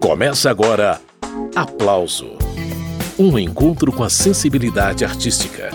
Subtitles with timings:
[0.00, 1.00] Começa agora
[1.54, 2.36] Aplauso
[3.18, 5.70] Um encontro com a sensibilidade artística.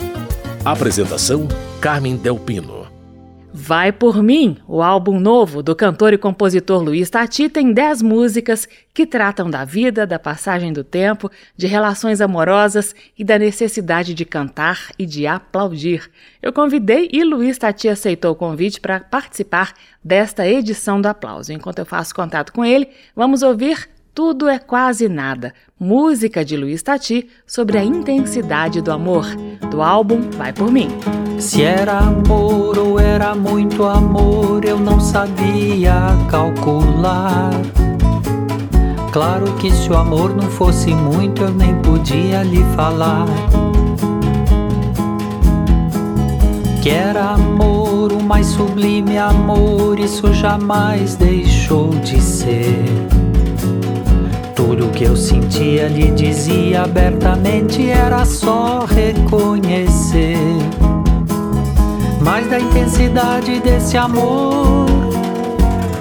[0.63, 1.48] Apresentação:
[1.82, 2.82] Carmen Delpino.
[3.54, 8.68] Vai por mim, o álbum novo do cantor e compositor Luiz Tati tem 10 músicas
[8.94, 14.24] que tratam da vida, da passagem do tempo, de relações amorosas e da necessidade de
[14.24, 16.10] cantar e de aplaudir.
[16.42, 21.52] Eu convidei e Luiz Tati aceitou o convite para participar desta edição do Aplauso.
[21.52, 25.54] Enquanto eu faço contato com ele, vamos ouvir tudo é quase nada.
[25.80, 29.26] Música de Luiz Tati sobre a intensidade do amor,
[29.70, 30.90] do álbum Vai por mim.
[31.40, 35.94] Se era amor ou era muito amor, eu não sabia
[36.30, 37.52] calcular.
[39.12, 43.25] Claro que se o amor não fosse muito, eu nem podia lhe falar.
[46.81, 53.20] Que era amor, o mais sublime amor, isso jamais deixou de ser.
[54.55, 60.38] Tudo que eu sentia lhe dizia abertamente era só reconhecer.
[62.23, 64.86] Mas da intensidade desse amor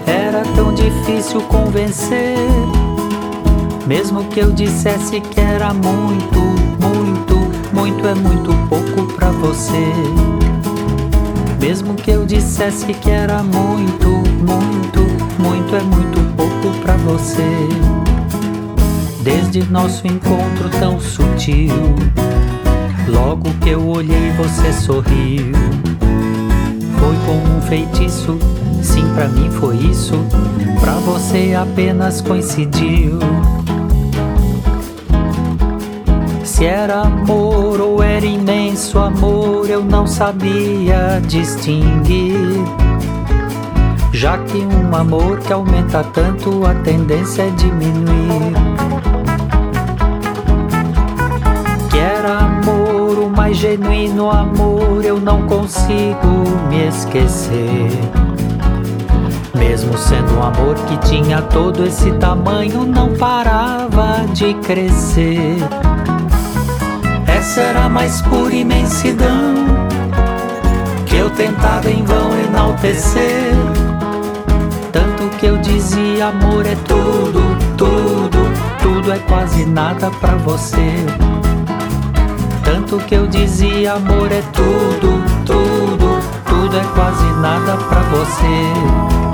[0.06, 2.36] era tão difícil convencer.
[3.86, 6.38] Mesmo que eu dissesse que era muito,
[6.80, 7.34] muito,
[7.72, 9.92] muito é muito pouco pra você.
[11.60, 15.00] Mesmo que eu dissesse que era muito, muito,
[15.38, 18.09] muito é muito pouco pra você.
[19.22, 21.74] Desde nosso encontro tão sutil,
[23.06, 25.52] logo que eu olhei você sorriu.
[26.98, 28.38] Foi como um feitiço,
[28.82, 30.14] sim, pra mim foi isso.
[30.80, 33.18] Pra você apenas coincidiu.
[36.42, 42.64] Se era amor ou era imenso amor, eu não sabia distinguir.
[44.12, 49.09] Já que um amor que aumenta tanto, a tendência é diminuir.
[53.50, 57.90] Mais genuíno amor, eu não consigo me esquecer.
[59.52, 65.56] Mesmo sendo um amor que tinha todo esse tamanho, não parava de crescer.
[67.26, 69.54] Essa era a mais pura imensidão
[71.06, 73.50] que eu tentava em vão enaltecer
[75.38, 77.40] que eu dizia amor é tudo,
[77.74, 78.38] tudo,
[78.82, 81.39] tudo é quase nada pra você.
[82.90, 89.29] Tanto que eu dizia amor é tudo, tudo, tudo é quase nada pra você.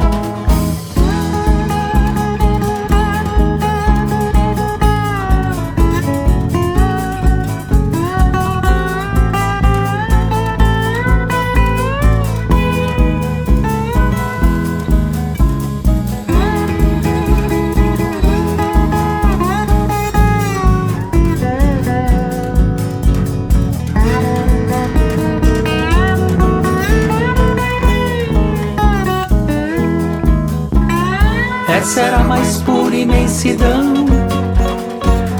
[32.37, 34.05] Mais pura imensidão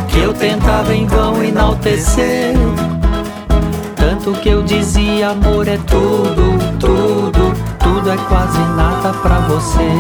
[0.09, 2.55] que eu tentava em vão enaltecer.
[3.95, 9.91] Tanto que eu dizia amor é tudo, tudo, tudo é quase nada pra você.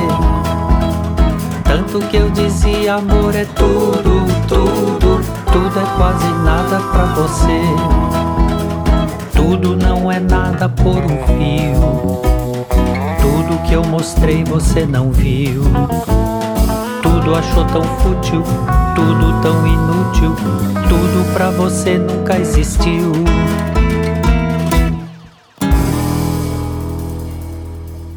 [1.64, 5.20] Tanto que eu dizia amor é tudo, tudo,
[5.52, 7.60] tudo é quase nada pra você.
[9.34, 12.22] Tudo não é nada por um fio.
[13.20, 15.62] Tudo que eu mostrei você não viu
[17.26, 18.42] tudo achou tão fútil,
[18.94, 20.30] tudo tão inútil,
[20.88, 23.10] tudo pra você nunca existiu.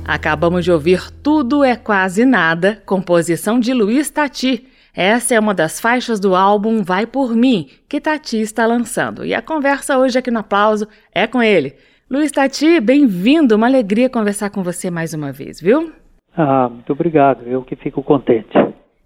[0.05, 4.67] Acabamos de ouvir Tudo é Quase Nada, composição de Luiz Tati.
[4.95, 9.25] Essa é uma das faixas do álbum Vai Por Mim, que Tati está lançando.
[9.25, 11.73] E a conversa hoje aqui no Aplauso é com ele.
[12.07, 15.91] Luiz Tati, bem-vindo, uma alegria conversar com você mais uma vez, viu?
[16.37, 18.55] Ah, muito obrigado, eu que fico contente.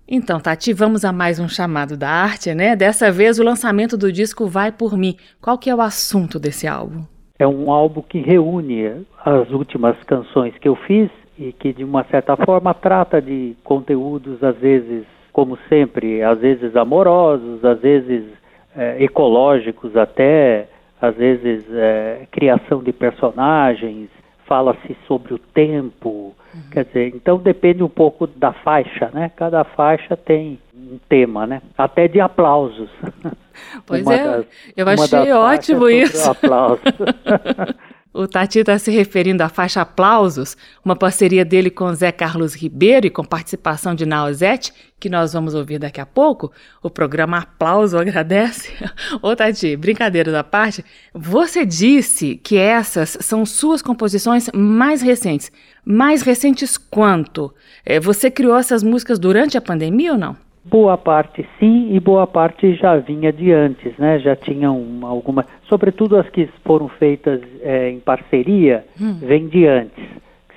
[0.08, 2.76] Então, Tati, vamos a mais um chamado da arte, né?
[2.76, 5.16] Dessa vez o lançamento do disco Vai Por Mim.
[5.42, 7.04] Qual que é o assunto desse álbum?
[7.40, 12.04] É um álbum que reúne as últimas canções que eu fiz e que de uma
[12.06, 18.26] certa forma trata de conteúdos às vezes, como sempre, às vezes amorosos, às vezes
[18.76, 20.68] é, ecológicos até,
[21.02, 24.10] às vezes é, criação de personagens,
[24.46, 26.62] fala-se sobre o tempo, uhum.
[26.72, 29.32] quer dizer, então depende um pouco da faixa, né?
[29.36, 31.62] Cada faixa tem um tema, né?
[31.78, 32.90] Até de aplausos.
[33.86, 34.46] Pois é, das,
[34.76, 36.30] eu achei ótimo isso.
[36.30, 36.82] Aplausos.
[38.14, 40.56] O Tati está se referindo à faixa Aplausos,
[40.86, 45.56] uma parceria dele com Zé Carlos Ribeiro e com participação de Naozete, que nós vamos
[45.56, 46.52] ouvir daqui a pouco.
[46.84, 48.72] O programa Aplauso agradece.
[49.20, 55.52] Ô Tati, brincadeira da parte, você disse que essas são suas composições mais recentes.
[55.84, 57.52] Mais recentes quanto?
[57.84, 60.38] É, você criou essas músicas durante a pandemia ou não?
[60.66, 64.18] Boa parte sim e boa parte já vinha de antes, né?
[64.20, 69.18] Já tinham alguma, sobretudo as que foram feitas é, em parceria, hum.
[69.22, 70.04] vem de antes.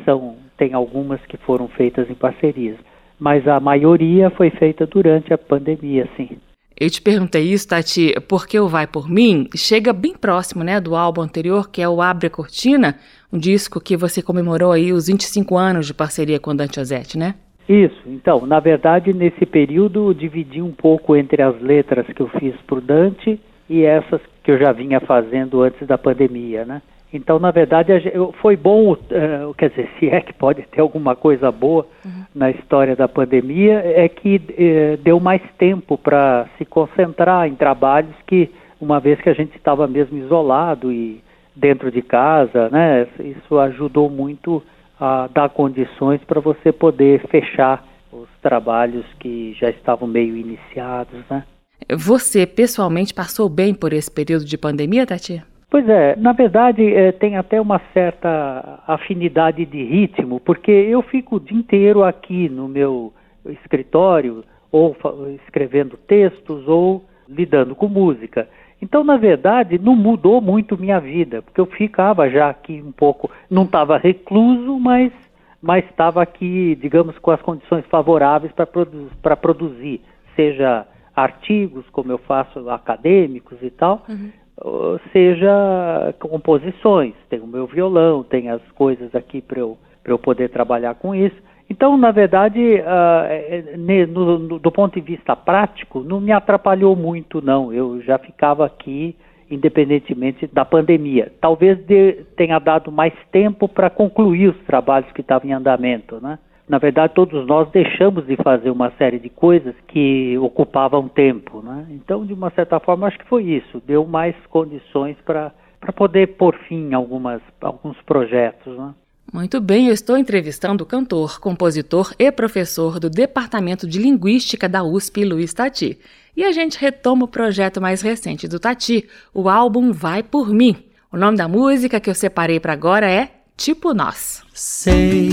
[0.05, 2.77] São, tem algumas que foram feitas em parcerias,
[3.19, 6.39] mas a maioria foi feita durante a pandemia, sim.
[6.79, 10.95] Eu te perguntei isso, Tati, porque o Vai Por Mim chega bem próximo, né, do
[10.95, 12.99] álbum anterior, que é o Abre a Cortina,
[13.33, 17.17] um disco que você comemorou aí os 25 anos de parceria com o Dante Ozette,
[17.17, 17.35] né?
[17.69, 22.55] Isso, então, na verdade, nesse período dividi um pouco entre as letras que eu fiz
[22.67, 26.81] para o Dante e essas que eu já vinha fazendo antes da pandemia, né?
[27.13, 27.93] Então, na verdade,
[28.41, 32.25] foi bom, uh, quer dizer, se é que pode ter alguma coisa boa uhum.
[32.35, 38.15] na história da pandemia, é que uh, deu mais tempo para se concentrar em trabalhos
[38.27, 41.21] que, uma vez que a gente estava mesmo isolado e
[41.55, 44.63] dentro de casa, né, isso ajudou muito
[44.99, 51.45] a dar condições para você poder fechar os trabalhos que já estavam meio iniciados, né?
[51.91, 55.43] Você pessoalmente passou bem por esse período de pandemia, Tati?
[55.69, 61.37] Pois é, na verdade é, tem até uma certa afinidade de ritmo, porque eu fico
[61.37, 63.13] o dia inteiro aqui no meu
[63.45, 64.97] escritório, ou
[65.45, 68.49] escrevendo textos, ou lidando com música.
[68.81, 73.31] Então, na verdade, não mudou muito minha vida, porque eu ficava já aqui um pouco,
[73.51, 75.13] não estava recluso, mas
[75.61, 80.01] mas estava aqui, digamos, com as condições favoráveis para produ produzir,
[80.37, 84.99] seja artigos, como eu faço, acadêmicos e tal, uhum.
[85.13, 87.15] seja composições.
[87.31, 91.37] Tem o meu violão, tem as coisas aqui para eu, eu poder trabalhar com isso.
[91.69, 93.79] Então, na verdade, uh,
[94.09, 97.73] no, no, do ponto de vista prático, não me atrapalhou muito, não.
[97.73, 99.17] Eu já ficava aqui,
[99.51, 101.33] independentemente da pandemia.
[101.41, 106.39] Talvez de, tenha dado mais tempo para concluir os trabalhos que estavam em andamento, né?
[106.69, 111.87] Na verdade, todos nós deixamos de fazer uma série de coisas que ocupavam tempo, né?
[111.91, 113.81] Então, de uma certa forma, acho que foi isso.
[113.87, 115.53] Deu mais condições para
[115.95, 118.95] poder pôr fim em algumas, alguns projetos, né?
[119.33, 124.85] Muito bem, eu estou entrevistando o cantor, compositor e professor do Departamento de Linguística da
[124.85, 125.99] USP, Luiz Tati.
[126.37, 130.77] E a gente retoma o projeto mais recente do Tati, o álbum Vai Por Mim.
[131.13, 134.43] O nome da música que eu separei para agora é Tipo Nós.
[134.53, 135.31] Sei,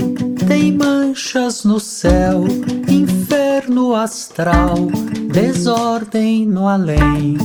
[0.48, 2.44] tem manchas no céu,
[2.88, 4.76] inferno astral,
[5.30, 7.36] desordem no além.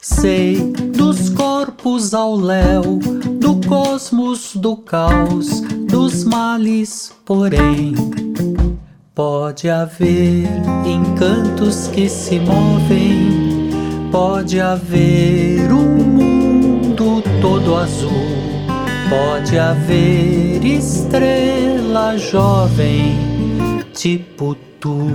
[0.00, 3.00] Sei dos corpos ao léu,
[3.46, 7.94] do cosmos do caos, dos males, porém.
[9.14, 10.48] Pode haver
[10.84, 13.70] encantos que se movem,
[14.10, 18.10] pode haver um mundo todo azul,
[19.08, 23.14] pode haver estrela jovem,
[23.94, 25.12] tipo tu.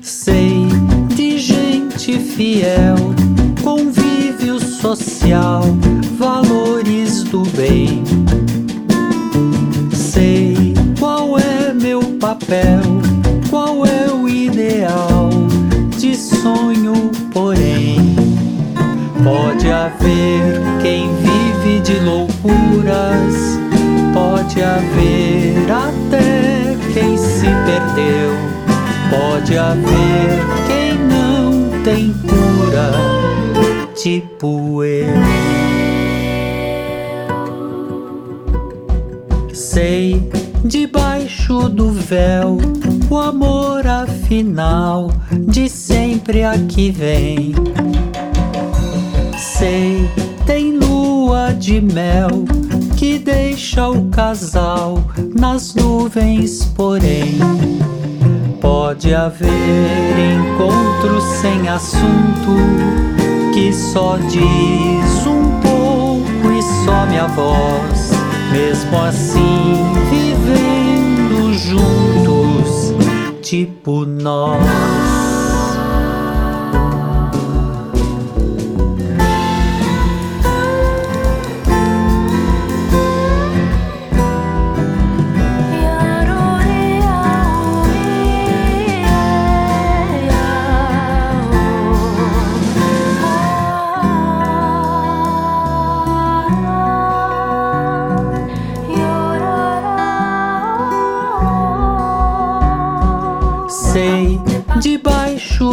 [0.00, 0.66] sei
[1.14, 2.96] de gente fiel,
[4.96, 5.62] social,
[6.18, 8.02] valores do bem.
[9.92, 12.82] Sei qual é meu papel,
[13.48, 15.30] qual é o ideal
[15.96, 18.16] de sonho, porém.
[19.22, 23.58] Pode haver quem vive de loucuras,
[24.12, 28.60] pode haver até quem se perdeu
[29.10, 31.09] Pode haver quem
[34.02, 35.12] tipo eu.
[39.52, 40.30] Sei
[40.64, 42.56] debaixo do véu
[43.10, 45.10] o amor afinal
[45.46, 47.54] de sempre aqui vem.
[49.36, 50.08] Sei
[50.46, 52.44] tem lua de mel
[52.96, 54.98] que deixa o casal
[55.38, 57.38] nas nuvens, porém
[58.60, 59.48] Pode haver
[60.18, 63.19] encontro sem assunto
[63.52, 68.10] que só diz um pouco e some a voz.
[68.52, 69.76] Mesmo assim,
[70.10, 72.94] vivendo juntos,
[73.42, 75.19] tipo nós.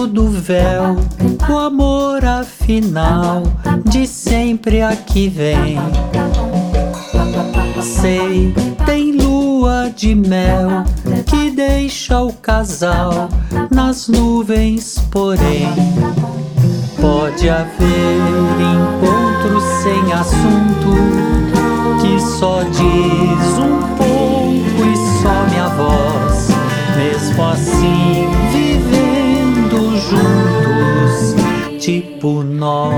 [0.06, 0.98] Do véu
[1.50, 3.44] o amor afinal
[3.90, 5.78] de sempre aqui vem.
[7.82, 8.54] Sei
[8.86, 10.84] tem lua de mel
[11.26, 13.30] que deixa o casal
[13.72, 15.68] nas nuvens, porém
[17.02, 18.20] pode haver
[18.60, 20.90] encontro sem assunto
[22.02, 23.07] que só diz
[32.58, 32.96] nós.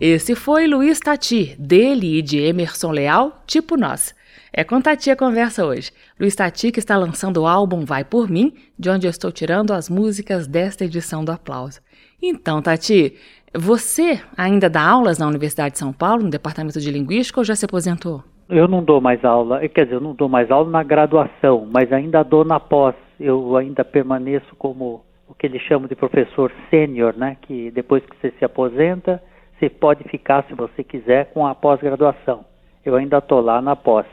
[0.00, 4.14] Esse foi Luiz Tati, dele e de Emerson Leal, tipo nós.
[4.52, 5.92] É com Tati a conversa hoje.
[6.18, 9.72] Luiz Tati que está lançando o álbum Vai Por Mim, de onde eu estou tirando
[9.72, 11.80] as músicas desta edição do Aplauso.
[12.20, 13.14] Então, Tati,
[13.54, 17.54] você ainda dá aulas na Universidade de São Paulo, no Departamento de Linguística, ou já
[17.54, 18.24] se aposentou?
[18.50, 21.92] Eu não dou mais aula, quer dizer, eu não dou mais aula na graduação, mas
[21.92, 22.94] ainda dou na pós.
[23.18, 27.36] Eu ainda permaneço como o que eles chamam de professor sênior, né?
[27.42, 29.22] Que depois que você se aposenta,
[29.58, 32.44] você pode ficar, se você quiser, com a pós-graduação.
[32.84, 34.06] Eu ainda estou lá na pós.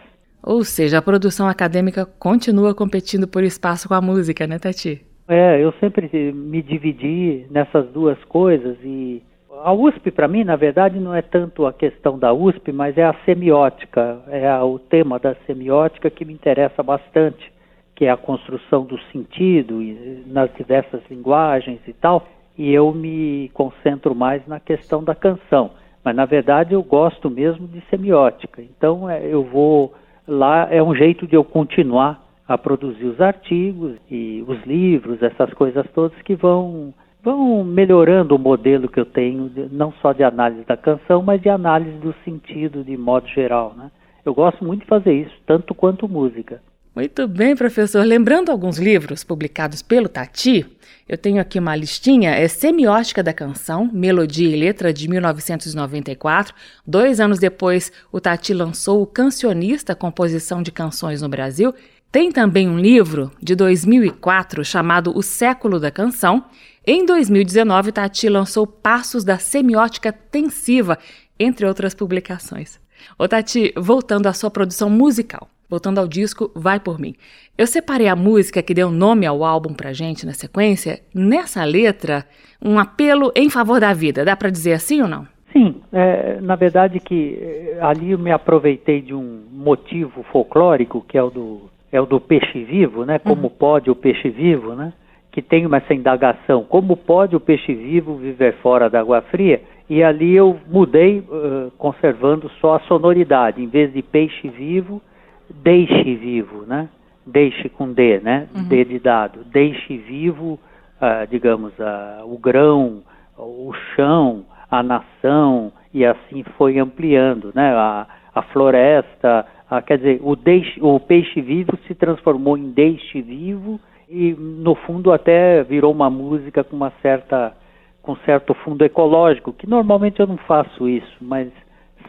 [0.43, 5.05] Ou seja, a produção acadêmica continua competindo por espaço com a música, né, Tati?
[5.27, 9.21] É, eu sempre me dividi nessas duas coisas e
[9.67, 13.03] a USP para mim, na verdade, não é tanto a questão da USP, mas é
[13.03, 17.51] a semiótica, é o tema da semiótica que me interessa bastante,
[17.93, 19.79] que é a construção do sentido
[20.25, 22.25] nas diversas linguagens e tal
[22.57, 25.71] e eu me concentro mais na questão da canção.
[26.01, 28.61] Mas na verdade eu gosto mesmo de semiótica.
[28.61, 29.93] Então é, eu vou
[30.25, 35.53] lá é um jeito de eu continuar a produzir os artigos e os livros, essas
[35.55, 36.93] coisas todas que vão
[37.27, 41.49] vão melhorando o modelo que eu tenho, não só de análise da canção, mas de
[41.49, 43.91] análise do sentido de modo geral, né?
[44.23, 46.61] Eu gosto muito de fazer isso, tanto quanto música.
[46.95, 48.03] Muito bem, professor.
[48.05, 50.65] Lembrando alguns livros publicados pelo Tati,
[51.07, 56.55] eu tenho aqui uma listinha, é Semiótica da Canção, Melodia e Letra, de 1994.
[56.87, 61.73] Dois anos depois, o Tati lançou O Cancionista, Composição de Canções no Brasil.
[62.11, 66.45] Tem também um livro, de 2004, chamado O Século da Canção.
[66.85, 70.97] Em 2019, Tati lançou Passos da Semiótica Tensiva,
[71.37, 72.79] entre outras publicações.
[73.19, 75.49] Ô Tati, voltando à sua produção musical.
[75.69, 77.13] Voltando ao disco Vai Por Mim.
[77.57, 81.01] Eu separei a música que deu nome ao álbum pra gente na sequência.
[81.13, 82.25] Nessa letra,
[82.61, 84.23] um apelo em favor da vida.
[84.23, 85.27] Dá para dizer assim ou não?
[85.51, 91.17] Sim, é, na verdade que é, ali eu me aproveitei de um motivo folclórico que
[91.17, 93.19] é o do, é o do peixe vivo, né?
[93.19, 93.49] Como uhum.
[93.49, 94.93] pode o peixe vivo, né?
[95.31, 99.61] Que tem essa indagação, como pode o peixe vivo viver fora da água fria?
[99.89, 105.01] E ali eu mudei, uh, conservando só a sonoridade, em vez de peixe vivo,
[105.49, 106.89] deixe vivo, né?
[107.25, 108.47] Deixe com D, né?
[108.55, 108.67] Uhum.
[108.67, 109.45] D de dado.
[109.45, 110.59] Deixe vivo,
[111.01, 113.01] uh, digamos, uh, o grão,
[113.37, 117.73] o chão, a nação, e assim foi ampliando, né?
[117.73, 123.21] A, a floresta, a, quer dizer, o, deixe, o peixe vivo se transformou em deixe
[123.21, 127.53] vivo e no fundo até virou uma música com uma certa
[128.01, 131.51] com certo fundo ecológico, que normalmente eu não faço isso, mas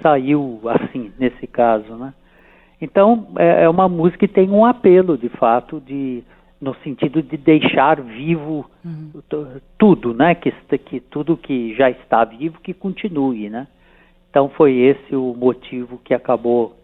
[0.00, 2.14] saiu assim nesse caso, né?
[2.80, 6.22] Então, é, é uma música que tem um apelo, de fato, de
[6.60, 9.12] no sentido de deixar vivo uhum.
[9.76, 10.34] tudo, né?
[10.34, 13.66] Que, que tudo que já está vivo que continue, né?
[14.30, 16.77] Então foi esse o motivo que acabou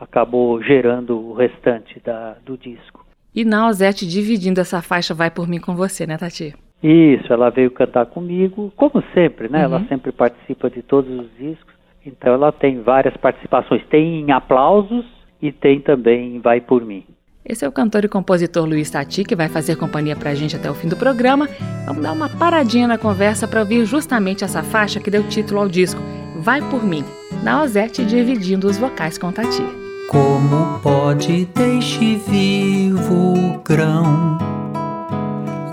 [0.00, 3.04] acabou gerando o restante da, do disco.
[3.34, 6.54] E Nausete dividindo essa faixa vai por mim com você, né, Tati?
[6.82, 9.58] Isso, ela veio cantar comigo, como sempre, né?
[9.58, 9.64] Uhum.
[9.64, 11.74] Ela sempre participa de todos os discos.
[12.04, 15.04] Então ela tem várias participações, tem aplausos
[15.42, 17.04] e tem também Vai Por Mim.
[17.44, 20.70] Esse é o cantor e compositor Luiz Tati, que vai fazer companhia pra gente até
[20.70, 21.48] o fim do programa.
[21.86, 25.68] Vamos dar uma paradinha na conversa para ouvir justamente essa faixa que deu título ao
[25.68, 26.00] disco,
[26.40, 27.04] Vai Por Mim,
[27.42, 29.87] na Ozete dividindo os vocais com Tati.
[30.08, 34.38] Como pode deixe vivo o grão?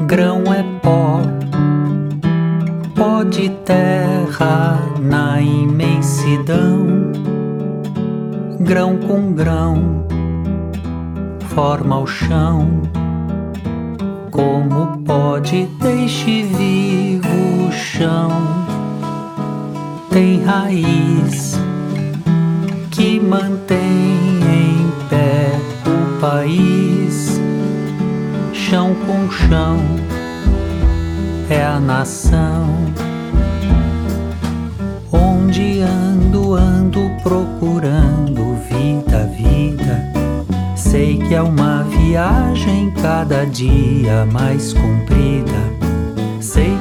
[0.05, 1.21] Grão é pó,
[2.95, 6.85] pó de terra na imensidão
[8.65, 10.07] grão com grão,
[11.53, 12.81] forma o chão.
[14.31, 18.29] Como pode deixe vivo o chão?
[20.09, 21.59] Tem raiz
[22.95, 25.51] que mantém em pé
[25.85, 27.41] o país.
[28.53, 29.77] Chão com chão
[31.49, 32.73] é a nação
[35.11, 40.13] onde ando, ando procurando vida, vida.
[40.75, 45.84] Sei que é uma viagem cada dia mais comprida.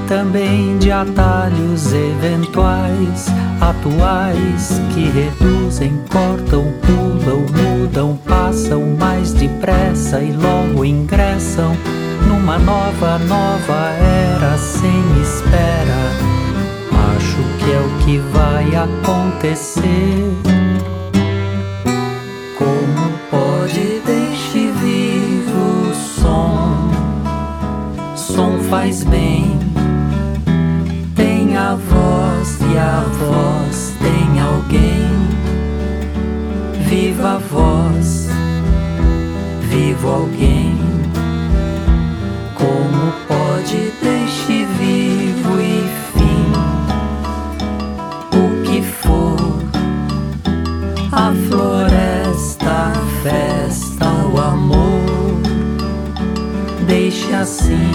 [0.08, 3.26] Também de atalhos eventuais,
[3.58, 11.75] atuais, que reduzem, cortam, pulam, mudam, passam mais depressa e logo ingressam
[12.28, 16.34] numa nova, nova era sem espera.
[17.16, 20.34] Acho que é o que vai acontecer.
[22.58, 26.90] Como pode deixe vivo o som?
[28.14, 29.63] Som faz bem.
[32.44, 35.08] Voz e a voz tem alguém.
[36.86, 38.28] Viva a voz,
[39.62, 40.76] vivo alguém.
[42.54, 46.52] Como pode deixe vivo e fim
[48.36, 49.38] o que for
[51.12, 55.40] a floresta, a festa, o amor.
[56.86, 57.90] Deixe assim,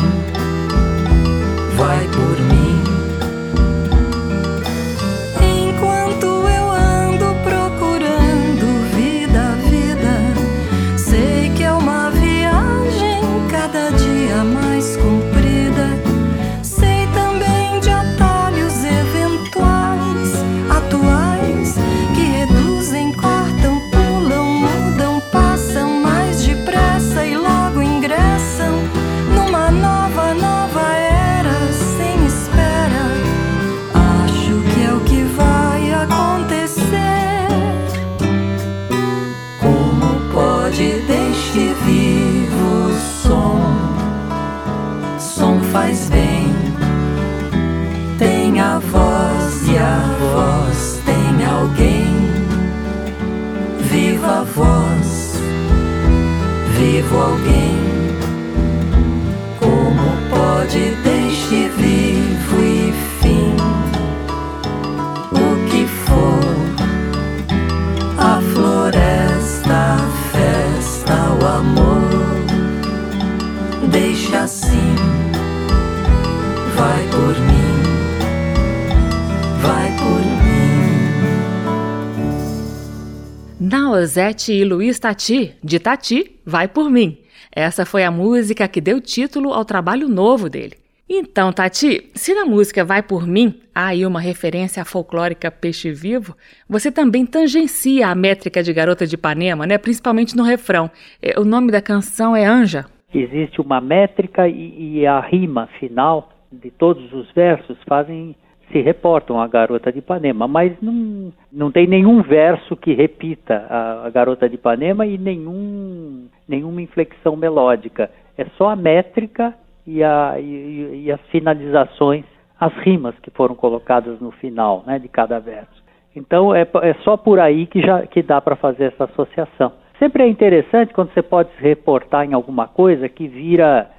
[83.77, 87.17] Rosete e Luiz Tati, de Tati, Vai Por Mim.
[87.51, 90.75] Essa foi a música que deu título ao trabalho novo dele.
[91.07, 95.91] Então, Tati, se na música Vai Por Mim há aí uma referência à folclórica Peixe
[95.91, 96.35] Vivo,
[96.67, 99.77] você também tangencia a métrica de Garota de Ipanema, né?
[99.77, 100.89] principalmente no refrão.
[101.21, 102.85] É, o nome da canção é Anja.
[103.13, 108.35] Existe uma métrica e, e a rima final de todos os versos fazem
[108.71, 114.07] se reportam a Garota de Ipanema, mas não, não tem nenhum verso que repita a,
[114.07, 118.09] a Garota de Ipanema e nenhum, nenhuma inflexão melódica.
[118.37, 119.53] É só a métrica
[119.85, 122.23] e, a, e, e as finalizações,
[122.59, 125.83] as rimas que foram colocadas no final né, de cada verso.
[126.15, 129.73] Então é, é só por aí que, já, que dá para fazer essa associação.
[129.97, 133.89] Sempre é interessante quando você pode se reportar em alguma coisa que vira,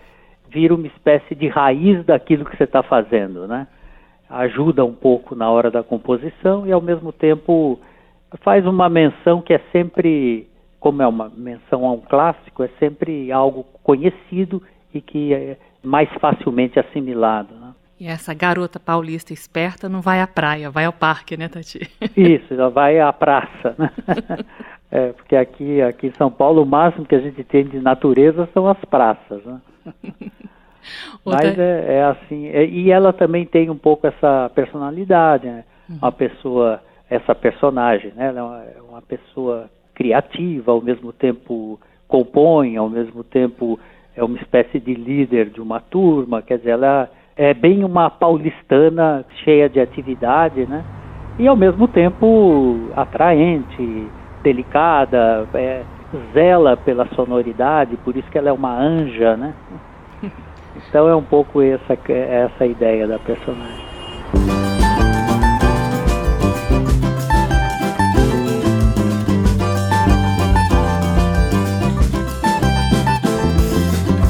[0.48, 3.66] vira uma espécie de raiz daquilo que você está fazendo, né?
[4.30, 7.78] Ajuda um pouco na hora da composição e ao mesmo tempo
[8.42, 13.32] faz uma menção que é sempre, como é uma menção a um clássico, é sempre
[13.32, 14.62] algo conhecido
[14.94, 17.54] e que é mais facilmente assimilado.
[17.54, 17.72] Né?
[17.98, 21.80] E essa garota paulista esperta não vai à praia, vai ao parque, né, Tati?
[22.16, 23.90] Isso, ela vai à praça, né?
[24.92, 28.48] É, porque aqui, aqui em São Paulo o máximo que a gente tem de natureza
[28.52, 29.60] são as praças, né?
[31.24, 35.64] Mas é, é assim, é, e ela também tem um pouco essa personalidade, né?
[35.88, 35.98] Uhum.
[36.02, 38.28] Uma pessoa, essa personagem, né?
[38.28, 43.78] Ela é uma, é uma, pessoa criativa, ao mesmo tempo compõe, ao mesmo tempo
[44.16, 49.24] é uma espécie de líder de uma turma, quer dizer, ela é bem uma paulistana
[49.44, 50.84] cheia de atividade, né?
[51.38, 54.08] E ao mesmo tempo atraente,
[54.42, 55.82] delicada, é,
[56.34, 59.54] zela pela sonoridade, por isso que ela é uma anja, né?
[60.76, 63.90] Então é um pouco essa, essa ideia da personagem.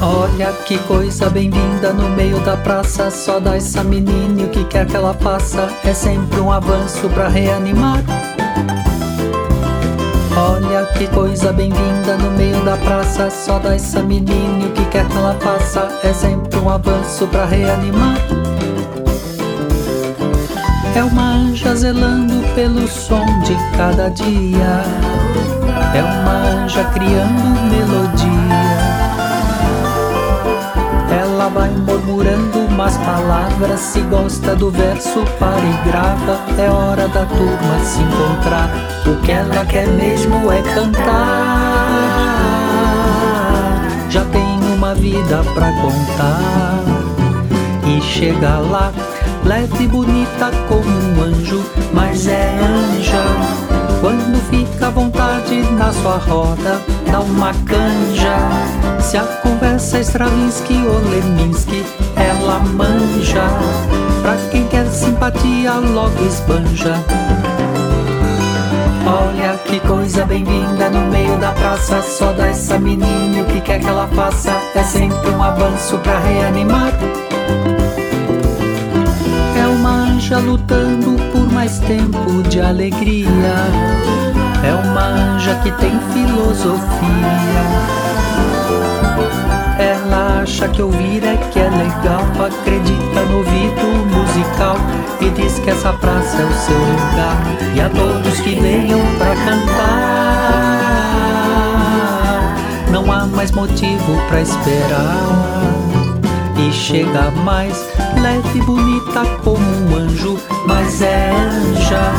[0.03, 3.11] Olha que coisa bem-vinda no meio da praça.
[3.11, 5.69] Só dá essa menina o que quer que ela faça.
[5.83, 8.03] É sempre um avanço para reanimar.
[10.41, 13.29] Olha que coisa bem-vinda no meio da praça.
[13.29, 15.87] Só dá essa menina o que quer que ela faça.
[16.03, 18.17] É sempre um avanço para reanimar.
[20.95, 24.83] É uma anja zelando pelo som de cada dia.
[25.93, 28.70] É uma anja criando melodia.
[31.41, 33.79] Ela vai murmurando umas palavras.
[33.79, 36.39] Se gosta do verso, para e grava.
[36.55, 38.69] É hora da turma se encontrar.
[39.07, 41.01] O que ela quer mesmo é cantar.
[44.07, 46.83] Já tem uma vida pra contar.
[47.87, 48.93] E chega lá
[49.43, 53.80] leve e bonita como um anjo, mas é anja.
[54.01, 58.35] Quando fica à vontade na sua roda, dá uma canja.
[58.99, 61.85] Se a conversa é Stravinsky ou Leminski,
[62.15, 63.43] ela manja.
[64.23, 66.95] Pra quem quer simpatia, logo esbanja.
[69.05, 72.01] Olha que coisa bem-vinda no meio da praça.
[72.01, 74.51] Só dá essa menina o que quer que ela faça.
[74.73, 76.91] É sempre um avanço pra reanimar
[80.21, 81.30] anja lutando
[81.61, 83.53] mais tempo de alegria.
[84.63, 86.81] É uma anja que tem filosofia.
[89.77, 94.75] Ela acha que ouvir é que é legal, acredita no ouvido musical
[95.21, 97.37] e diz que essa praça é o seu lugar.
[97.75, 100.31] E a todos que venham pra cantar,
[102.91, 105.80] não há mais motivo pra esperar
[106.61, 107.87] e chega mais
[108.21, 112.11] leve e bonita como um anjo, mas é anja.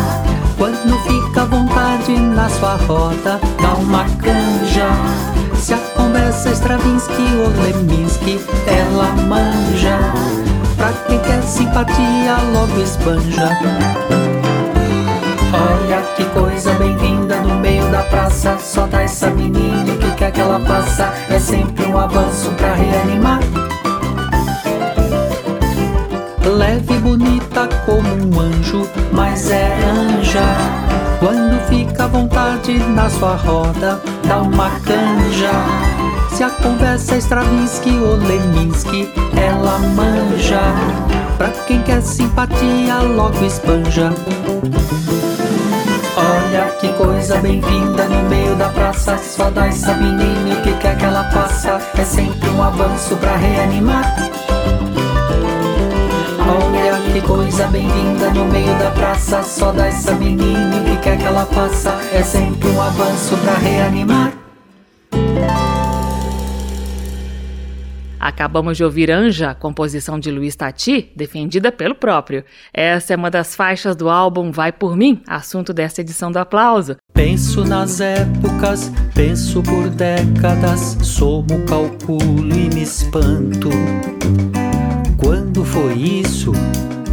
[0.59, 4.89] Quando fica à vontade na sua roda, dá uma canja.
[5.57, 9.99] Se a conversa é Stravinsky ou Leminski, ela manja.
[10.77, 13.51] Pra quem quer simpatia, logo esbanja.
[15.53, 18.59] Olha que coisa bem-vinda no meio da praça.
[18.59, 21.13] Só dá essa menina que quer que ela faça.
[21.29, 23.41] É sempre um avanço pra reanimar
[26.53, 30.43] leve e bonita como um anjo, mas é anja.
[31.19, 35.51] Quando fica à vontade na sua roda, dá uma canja.
[36.31, 40.61] Se a conversa é Stravinsky ou Leminski, ela manja.
[41.39, 44.13] Pra quem quer simpatia, logo espanja.
[46.17, 49.17] Olha que coisa bem-vinda no meio da praça.
[49.19, 51.81] Só dá essa menina o que quer que ela faça.
[51.99, 54.42] É sempre um avanço pra reanimar.
[57.13, 59.43] Que coisa bem-vinda no meio da praça.
[59.43, 61.91] Só dá essa menina o que quer que ela faça.
[62.11, 64.33] É sempre um avanço pra reanimar.
[68.19, 72.45] Acabamos de ouvir Anja, composição de Luiz Tati, defendida pelo próprio.
[72.73, 76.97] Essa é uma das faixas do álbum Vai Por Mim, assunto desta edição do Aplauso.
[77.13, 83.69] Penso nas épocas, penso por décadas, somo, calculo e me espanto.
[85.19, 86.53] Quando foi isso?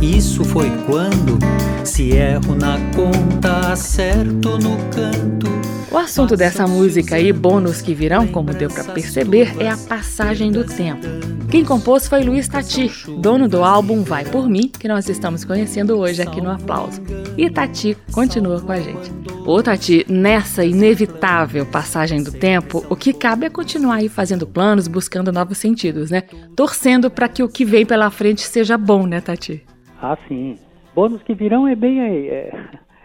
[0.10, 1.38] Isso foi quando?
[1.86, 5.48] Se erro na conta, acerto no canto.
[5.92, 10.52] O assunto dessa música e bônus que virão, como deu para perceber, é a passagem
[10.52, 11.06] do tempo.
[11.52, 15.96] Quem compôs foi Luiz Tati, dono do álbum Vai Por Mim, que nós estamos conhecendo
[15.96, 17.02] hoje aqui no Aplauso.
[17.38, 19.12] E Tati continua com a gente.
[19.46, 24.88] Ô Tati, nessa inevitável passagem do tempo, o que cabe é continuar aí fazendo planos,
[24.88, 26.24] buscando novos sentidos, né?
[26.56, 29.64] Torcendo para que o que vem pela frente seja bom, né, Tati?
[30.02, 30.58] Ah, sim.
[30.96, 32.00] Bônus que virão é bem.
[32.00, 32.52] É,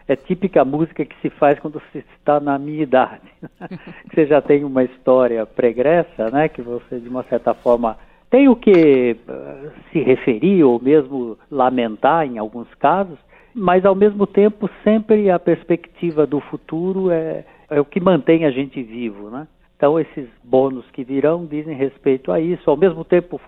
[0.09, 3.29] é típica música que se faz quando você está na minha idade.
[4.13, 6.49] você já tem uma história pregressa, né?
[6.49, 7.97] Que você, de uma certa forma,
[8.31, 13.19] tem o que uh, se referir ou mesmo lamentar em alguns casos
[13.55, 18.51] mas ao mesmo tempo sempre a perspectiva do futuro é, é o que mantém a
[18.51, 19.47] gente vivo, né?
[19.77, 23.41] Então esses bônus que virão dizem respeito a isso, ao mesmo tempo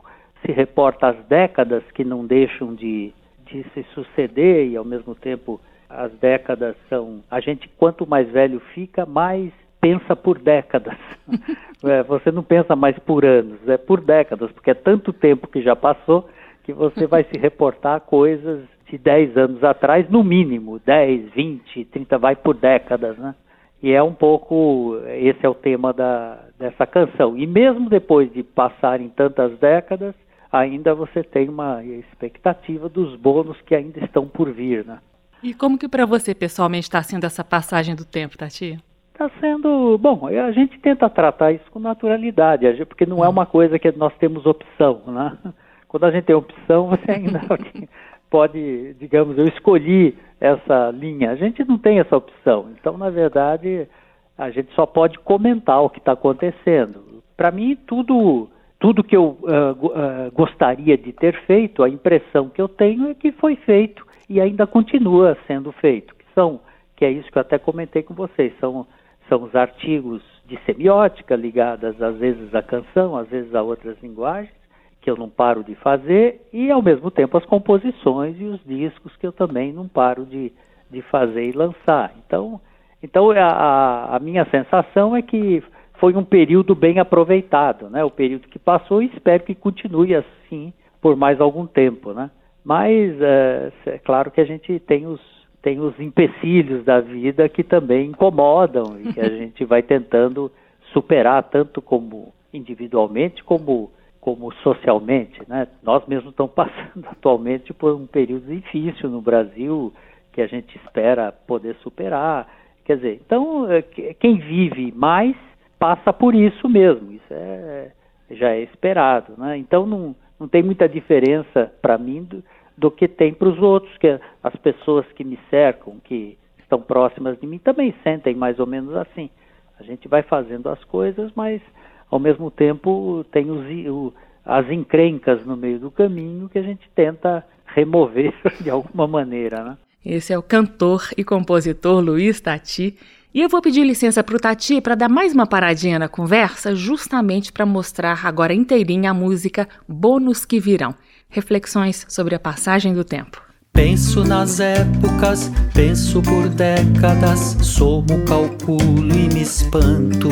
[0.45, 3.13] se reporta as décadas que não deixam de,
[3.63, 8.61] de se suceder e ao mesmo tempo as décadas são a gente quanto mais velho
[8.75, 10.99] fica mais pensa por décadas
[11.85, 15.63] é, você não pensa mais por anos é por décadas porque é tanto tempo que
[15.63, 16.29] já passou
[16.65, 22.19] que você vai se reportar coisas de 10 anos atrás, no mínimo, 10, 20, 30,
[22.19, 23.35] vai por décadas, né?
[23.83, 27.37] E é um pouco, esse é o tema da, dessa canção.
[27.37, 30.15] E mesmo depois de passarem tantas décadas,
[30.59, 34.99] ainda você tem uma expectativa dos bônus que ainda estão por vir, né?
[35.43, 38.79] E como que para você pessoalmente está sendo essa passagem do tempo, Tati?
[39.13, 43.79] Está sendo, bom, a gente tenta tratar isso com naturalidade, porque não é uma coisa
[43.79, 45.37] que nós temos opção, né?
[45.89, 47.41] Quando a gente tem opção, você ainda
[48.29, 51.31] pode, digamos, eu escolhi essa linha.
[51.31, 52.71] A gente não tem essa opção.
[52.79, 53.89] Então, na verdade,
[54.37, 57.23] a gente só pode comentar o que está acontecendo.
[57.37, 62.61] Para mim, tudo, tudo que eu uh, uh, gostaria de ter feito, a impressão que
[62.61, 66.61] eu tenho é que foi feito e ainda continua sendo feito, que são,
[66.95, 68.87] que é isso que eu até comentei com vocês, são,
[69.29, 74.55] são os artigos de semiótica ligadas às vezes à canção, às vezes a outras linguagens,
[75.01, 79.17] que eu não paro de fazer, e ao mesmo tempo as composições e os discos
[79.17, 80.53] que eu também não paro de,
[80.91, 82.13] de fazer e lançar.
[82.27, 82.61] Então,
[83.03, 85.63] então a, a minha sensação é que
[85.99, 88.05] foi um período bem aproveitado, né?
[88.05, 92.31] O período que passou e espero que continue assim por mais algum tempo, né?
[92.65, 95.21] Mas é, é claro que a gente tem os
[95.63, 100.51] tem os empecilhos da vida que também incomodam e que a gente vai tentando
[100.93, 105.69] superar tanto como individualmente como como socialmente, né?
[105.85, 109.93] Nós mesmos estamos passando atualmente por um período difícil no Brasil
[110.33, 112.49] que a gente espera poder superar.
[112.85, 115.37] Quer dizer, então é, quem vive mais
[115.79, 117.13] passa por isso mesmo.
[117.13, 117.93] Isso é
[118.29, 119.57] já é esperado, né?
[119.57, 122.45] Então não não tem muita diferença para mim do,
[122.77, 127.41] do que tem para os outros, que as pessoas que me cercam, que estão próximas
[127.41, 129.31] de mim, também sentem mais ou menos assim.
[129.79, 131.63] A gente vai fazendo as coisas, mas
[132.11, 134.13] ao mesmo tempo tem os, o,
[134.45, 139.79] as encrencas no meio do caminho que a gente tenta remover de alguma maneira, né?
[140.05, 142.97] Esse é o cantor e compositor Luiz Tati.
[143.37, 146.75] E eu vou pedir licença para o Tati para dar mais uma paradinha na conversa,
[146.75, 150.95] justamente para mostrar agora inteirinha a música Bônus que Virão
[151.29, 153.43] reflexões sobre a passagem do tempo.
[153.75, 160.31] Penso nas épocas, penso por décadas, somo, calculo e me espanto.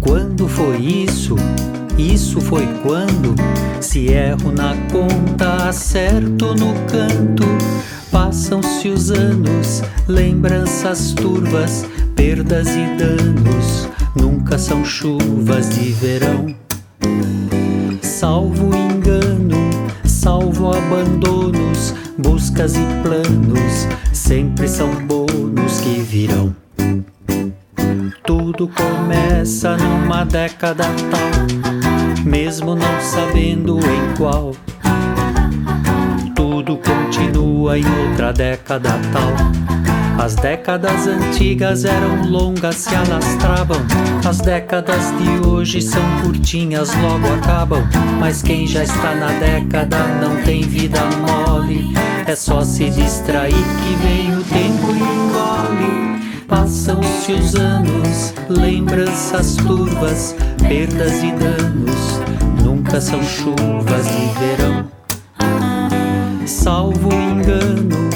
[0.00, 1.36] Quando foi isso?
[2.00, 3.34] Isso foi quando?
[3.78, 7.44] Se erro na conta, acerto no canto.
[8.10, 11.84] Passam-se os anos, lembranças turvas,
[12.16, 13.86] perdas e danos,
[14.16, 16.54] nunca são chuvas de verão.
[18.00, 19.70] Salvo engano,
[20.04, 26.56] salvo abandonos, buscas e planos, sempre são bônus que virão.
[28.26, 31.79] Tudo começa numa década tal,
[32.24, 34.54] mesmo não sabendo em qual.
[36.34, 39.70] Tudo continua em outra década tal
[40.20, 43.78] as décadas antigas eram longas, se alastravam.
[44.22, 47.82] As décadas de hoje são curtinhas, logo acabam.
[48.18, 51.94] Mas quem já está na década não tem vida mole.
[52.26, 56.09] É só se distrair que vem o tempo e engole.
[56.50, 60.36] Passam-se os anos, lembranças turvas,
[60.68, 62.20] perdas e danos.
[62.62, 64.84] Nunca são chuvas de verão.
[66.44, 68.10] Salvo engano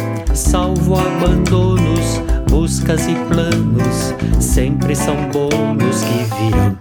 [0.55, 6.79] salvo abandonos, buscas e planos, sempre são bônus que virão.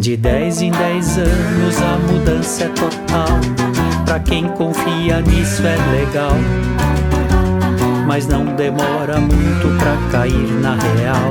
[0.00, 3.40] De dez em dez anos a mudança é total.
[4.04, 6.36] Pra quem confia nisso é legal.
[8.06, 11.30] Mas não demora muito pra cair na real.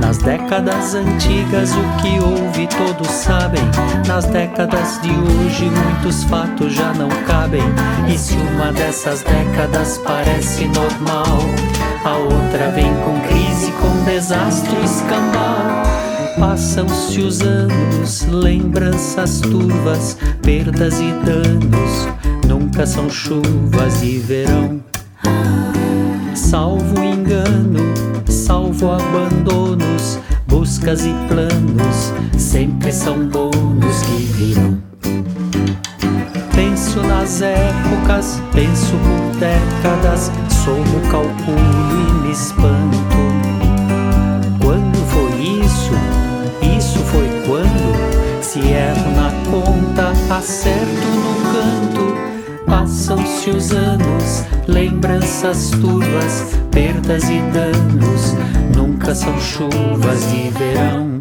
[0.00, 3.62] Nas décadas antigas, o que houve todos sabem.
[4.06, 7.62] Nas décadas de hoje, muitos fatos já não cabem.
[8.08, 11.38] E se uma dessas décadas parece normal,
[12.04, 15.84] a outra vem com crise, com desastre escambau.
[16.38, 22.08] Passam-se os anos, lembranças turvas, perdas e danos,
[22.46, 24.93] nunca são chuvas de verão.
[26.34, 27.78] Salvo engano,
[28.28, 30.18] salvo abandonos,
[30.48, 34.76] buscas e planos, sempre são bônus que virão.
[36.52, 40.32] Penso nas épocas, penso por décadas,
[40.64, 43.16] somo, calculo e me espanto.
[44.60, 45.92] Quando foi isso?
[46.76, 48.42] Isso foi quando?
[48.42, 52.33] Se erro na conta, acerto no canto
[52.66, 58.34] Passam-se os anos, lembranças turvas, perdas e danos,
[58.76, 61.20] nunca são chuvas de verão.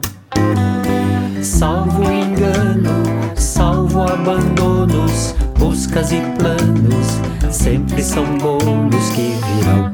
[1.42, 3.04] Salvo engano,
[3.36, 9.94] salvo abandonos, buscas e planos, sempre são bônus que virão.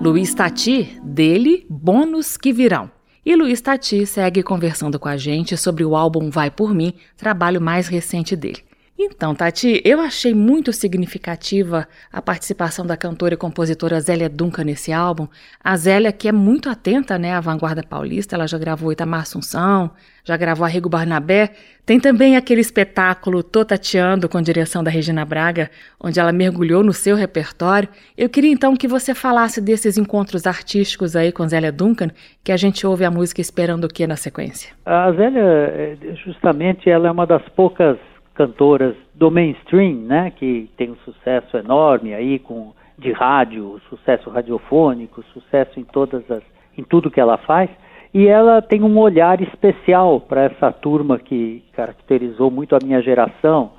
[0.00, 2.90] Luiz Tati, dele, bônus que virão.
[3.24, 7.60] E Luiz Tati segue conversando com a gente sobre o álbum Vai Por Mim, trabalho
[7.60, 8.64] mais recente dele.
[9.04, 14.92] Então, Tati, eu achei muito significativa a participação da cantora e compositora Zélia Duncan nesse
[14.92, 15.26] álbum.
[15.62, 19.90] A Zélia, que é muito atenta né, à vanguarda paulista, ela já gravou Itamar Assunção,
[20.24, 21.50] já gravou Arrigo Barnabé.
[21.84, 25.68] Tem também aquele espetáculo Tô Tateando, com direção da Regina Braga,
[26.00, 27.88] onde ela mergulhou no seu repertório.
[28.16, 32.10] Eu queria então que você falasse desses encontros artísticos aí com Zélia Duncan,
[32.44, 34.72] que a gente ouve a música esperando o que na sequência?
[34.86, 37.98] A Zélia, é, justamente, ela é uma das poucas
[38.34, 45.22] cantoras do mainstream, né, que tem um sucesso enorme aí com de rádio, sucesso radiofônico,
[45.32, 46.42] sucesso em todas as
[46.76, 47.68] em tudo que ela faz.
[48.14, 53.72] E ela tem um olhar especial para essa turma que caracterizou muito a minha geração,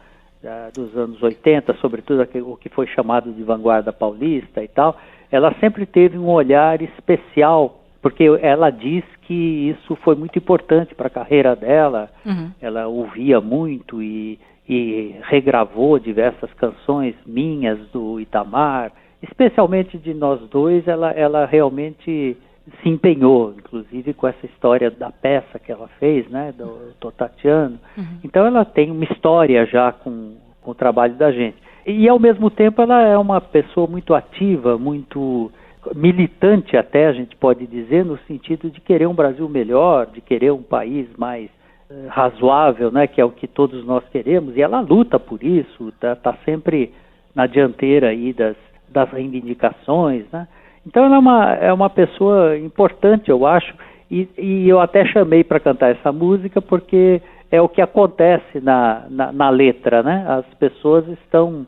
[0.75, 4.97] dos anos 80, sobretudo o que foi chamado de vanguarda paulista e tal.
[5.31, 11.07] Ela sempre teve um olhar especial, porque ela diz que isso foi muito importante para
[11.07, 12.09] a carreira dela.
[12.25, 12.51] Uhum.
[12.61, 14.37] Ela ouvia muito e,
[14.67, 20.85] e regravou diversas canções minhas do Itamar, especialmente de nós dois.
[20.85, 22.35] Ela, ela realmente
[22.81, 27.79] se empenhou, inclusive com essa história da peça que ela fez, né, do Totatiano.
[27.97, 28.19] Uhum.
[28.21, 31.55] Então ela tem uma história já com, com o trabalho da gente.
[31.87, 35.49] E ao mesmo tempo ela é uma pessoa muito ativa, muito
[35.95, 40.51] militante até, a gente pode dizer, no sentido de querer um Brasil melhor, de querer
[40.51, 41.49] um país mais
[41.89, 45.89] uh, razoável, né, que é o que todos nós queremos, e ela luta por isso,
[45.89, 46.93] está tá sempre
[47.35, 48.55] na dianteira aí das,
[48.89, 50.47] das reivindicações, né?
[50.85, 53.73] Então ela é uma, é uma pessoa importante, eu acho,
[54.11, 59.05] e, e eu até chamei para cantar essa música porque é o que acontece na,
[59.09, 60.25] na, na letra, né?
[60.27, 61.65] As pessoas estão.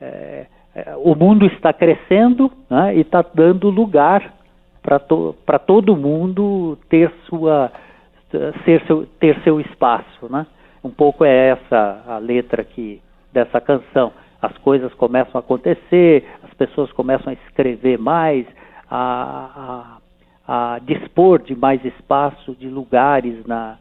[0.00, 0.46] É,
[1.04, 2.96] o mundo está crescendo né?
[2.96, 4.32] e está dando lugar
[4.82, 5.34] para to,
[5.66, 7.70] todo mundo ter sua
[8.64, 10.46] ser seu, ter seu espaço, né?
[10.82, 13.00] Um pouco é essa a letra aqui
[13.32, 14.12] dessa canção
[14.44, 18.46] as coisas começam a acontecer, as pessoas começam a escrever mais,
[18.90, 19.98] a,
[20.46, 23.78] a, a dispor de mais espaço, de lugares na,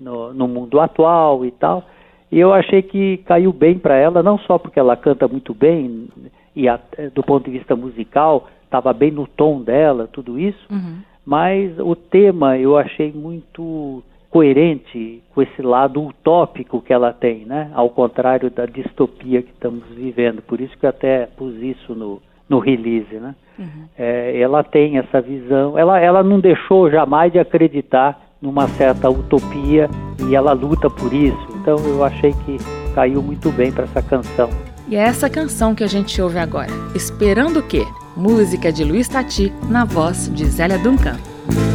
[0.00, 1.84] no, no mundo atual e tal.
[2.30, 6.08] E eu achei que caiu bem para ela, não só porque ela canta muito bem,
[6.54, 6.78] e a,
[7.14, 10.98] do ponto de vista musical, estava bem no tom dela, tudo isso, uhum.
[11.24, 17.70] mas o tema eu achei muito coerente com esse lado utópico que ela tem, né?
[17.74, 20.42] Ao contrário da distopia que estamos vivendo.
[20.42, 23.34] Por isso que eu até pus isso no, no release, né?
[23.58, 23.88] Uhum.
[23.96, 29.88] É, ela tem essa visão, ela, ela não deixou jamais de acreditar numa certa utopia
[30.28, 31.46] e ela luta por isso.
[31.54, 32.58] Então eu achei que
[32.94, 34.48] caiu muito bem para essa canção.
[34.88, 37.84] E é essa canção que a gente ouve agora, Esperando o Quê?
[38.16, 41.18] Música de Luiz Tati, na voz de Zélia Duncan.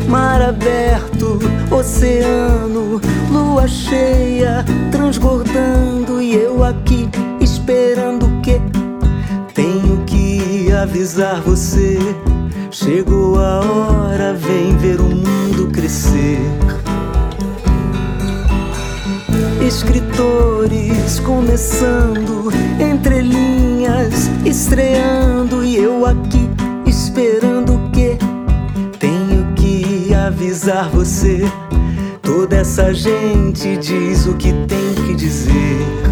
[0.08, 7.08] Mar aberto, oceano, lua cheia, transbordando e eu aqui
[7.40, 8.60] esperando o quê?
[9.54, 11.98] Tenho que avisar você.
[12.72, 16.40] Chegou a hora, vem ver o mundo crescer.
[19.66, 26.50] Escritores começando, entre linhas, estreando e eu aqui
[26.88, 28.18] esperando o quê?
[30.32, 31.42] avisar você.
[32.22, 36.11] Toda essa gente diz o que tem que dizer.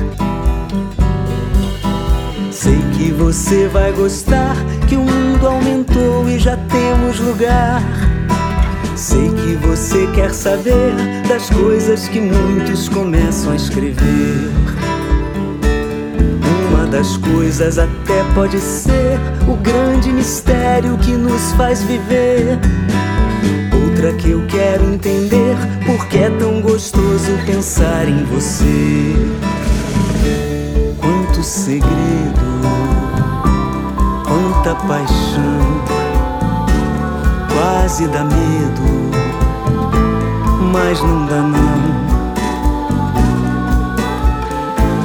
[2.62, 4.54] Sei que você vai gostar,
[4.90, 7.82] que o mundo aumentou e já temos lugar.
[8.98, 10.94] Sei que você quer saber
[11.30, 14.52] das coisas que muitos começam a escrever.
[16.68, 19.18] Uma das coisas até pode ser
[19.48, 22.60] o grande mistério que nos faz viver
[23.74, 29.16] outra que eu quero entender porque é tão gostoso pensar em você.
[31.00, 32.19] Quanto segredo,
[34.70, 35.84] quanta paixão,
[37.54, 39.12] quase dá medo,
[40.72, 42.10] mas não dá não.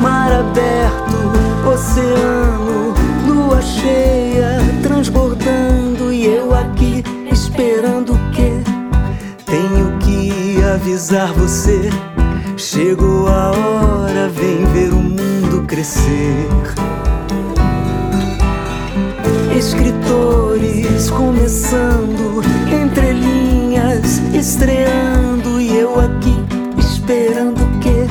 [0.01, 2.95] Mar aberto, oceano,
[3.27, 8.61] lua cheia, transbordando e eu aqui esperando o quê?
[9.47, 11.91] Tenho que avisar você.
[12.57, 16.49] Chegou a hora, vem ver o mundo crescer.
[19.57, 22.43] Escritores começando,
[22.73, 26.35] entre linhas, estreando, e eu aqui
[26.77, 28.07] esperando o quê?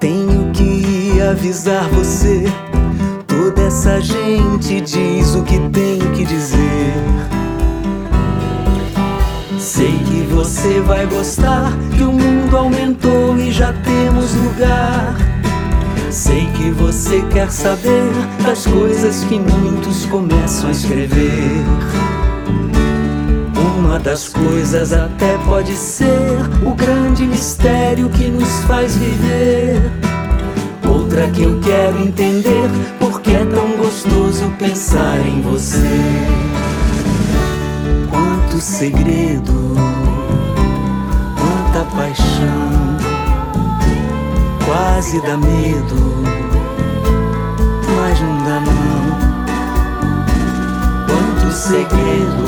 [0.00, 2.44] Tenho que avisar você.
[3.26, 6.94] Toda essa gente diz o que tem que dizer.
[9.58, 15.33] Sei que você vai gostar, que o mundo aumentou e já temos lugar.
[16.34, 18.10] Sei que você quer saber
[18.44, 21.62] das coisas que muitos começam a escrever.
[23.78, 26.10] Uma das coisas até pode ser
[26.66, 29.80] o grande mistério que nos faz viver.
[30.84, 32.68] Outra que eu quero entender,
[32.98, 36.00] porque é tão gostoso pensar em você
[38.10, 39.76] quanto segredo,
[41.38, 42.96] quanta paixão,
[44.66, 46.23] quase dá medo,
[48.44, 49.34] dá não.
[51.06, 52.44] Quanto segredo,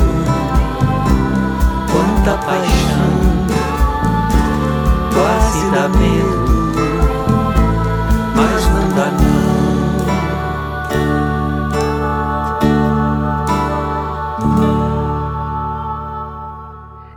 [1.91, 3.47] quanta paixão,
[5.13, 6.47] quase dá medo,
[8.35, 9.47] mas não dá não.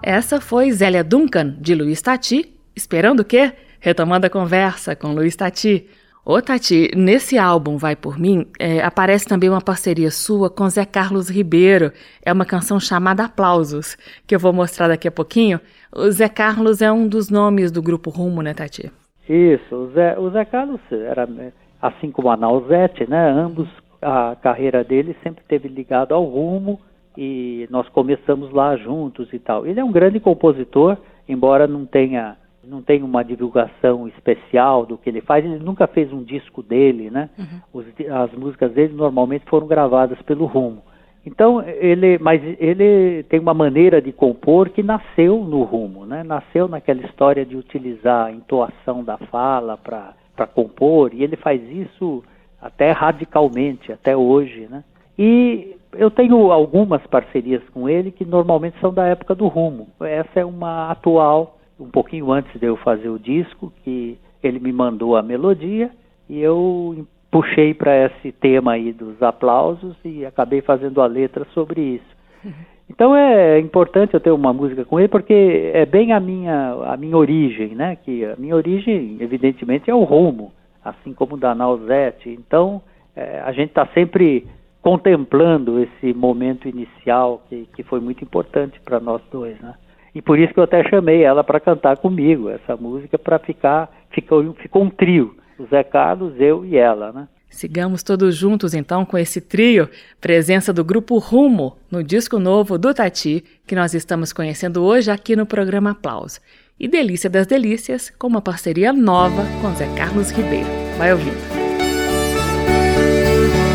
[0.02, 3.52] Essa foi Zélia Duncan, de Luiz Tati, esperando o quê?
[3.78, 5.86] Retomando a conversa com Luiz Tati.
[6.32, 10.84] Ô Tati, nesse álbum Vai Por Mim, é, aparece também uma parceria sua com Zé
[10.84, 11.90] Carlos Ribeiro.
[12.24, 13.96] É uma canção chamada Aplausos,
[14.28, 15.58] que eu vou mostrar daqui a pouquinho.
[15.92, 18.92] O Zé Carlos é um dos nomes do grupo Rumo, né, Tati?
[19.28, 21.28] Isso, o Zé, o Zé Carlos era,
[21.82, 23.68] assim como a Nausete, né, ambos,
[24.00, 26.78] a carreira dele sempre teve ligado ao Rumo
[27.18, 29.66] e nós começamos lá juntos e tal.
[29.66, 30.96] Ele é um grande compositor,
[31.28, 32.36] embora não tenha
[32.70, 37.10] não tem uma divulgação especial do que ele faz, ele nunca fez um disco dele,
[37.10, 37.28] né?
[37.38, 37.60] Uhum.
[37.72, 40.82] Os, as músicas dele normalmente foram gravadas pelo Rumo.
[41.26, 46.22] Então ele, mas ele tem uma maneira de compor que nasceu no Rumo, né?
[46.22, 51.60] Nasceu naquela história de utilizar a entoação da fala para para compor e ele faz
[51.70, 52.24] isso
[52.62, 54.82] até radicalmente até hoje, né?
[55.18, 59.88] E eu tenho algumas parcerias com ele que normalmente são da época do Rumo.
[60.00, 64.72] Essa é uma atual um pouquinho antes de eu fazer o disco, que ele me
[64.72, 65.90] mandou a melodia
[66.28, 71.80] e eu puxei para esse tema aí dos aplausos e acabei fazendo a letra sobre
[71.80, 72.20] isso.
[72.92, 76.96] Então é importante eu ter uma música com ele porque é bem a minha a
[76.96, 77.94] minha origem, né?
[77.94, 80.52] Que a minha origem, evidentemente, é o rumo,
[80.84, 82.28] assim como da Nausete.
[82.28, 82.82] Então
[83.14, 84.44] é, a gente está sempre
[84.82, 89.74] contemplando esse momento inicial que, que foi muito importante para nós dois, né?
[90.14, 93.90] E por isso que eu até chamei ela para cantar comigo essa música para ficar
[94.10, 97.28] ficou, ficou um trio, o Zé Carlos, eu e ela, né?
[97.50, 99.88] Sigamos todos juntos então com esse trio,
[100.20, 105.34] presença do grupo Rumo no disco novo do Tati, que nós estamos conhecendo hoje aqui
[105.34, 106.40] no programa Aplauso.
[106.78, 110.68] E Delícia das Delícias, com uma parceria nova com Zé Carlos Ribeiro.
[110.96, 111.32] Vai ouvir.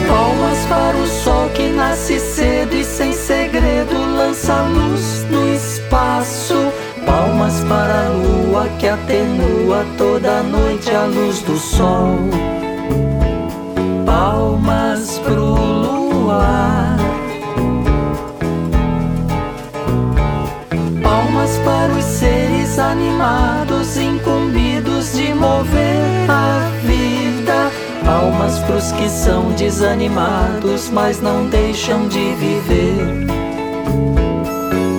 [0.08, 5.45] Palmas para o sol que nasce cedo e sem segredo lança luz no
[5.86, 6.72] espaço.
[7.06, 12.18] Palmas para a lua que atenua toda noite a luz do sol.
[14.06, 16.98] Palmas pro luar.
[21.04, 27.72] Palmas para os seres animados, incumbidos de mover a vida.
[28.04, 33.45] Palmas pros que são desanimados, mas não deixam de viver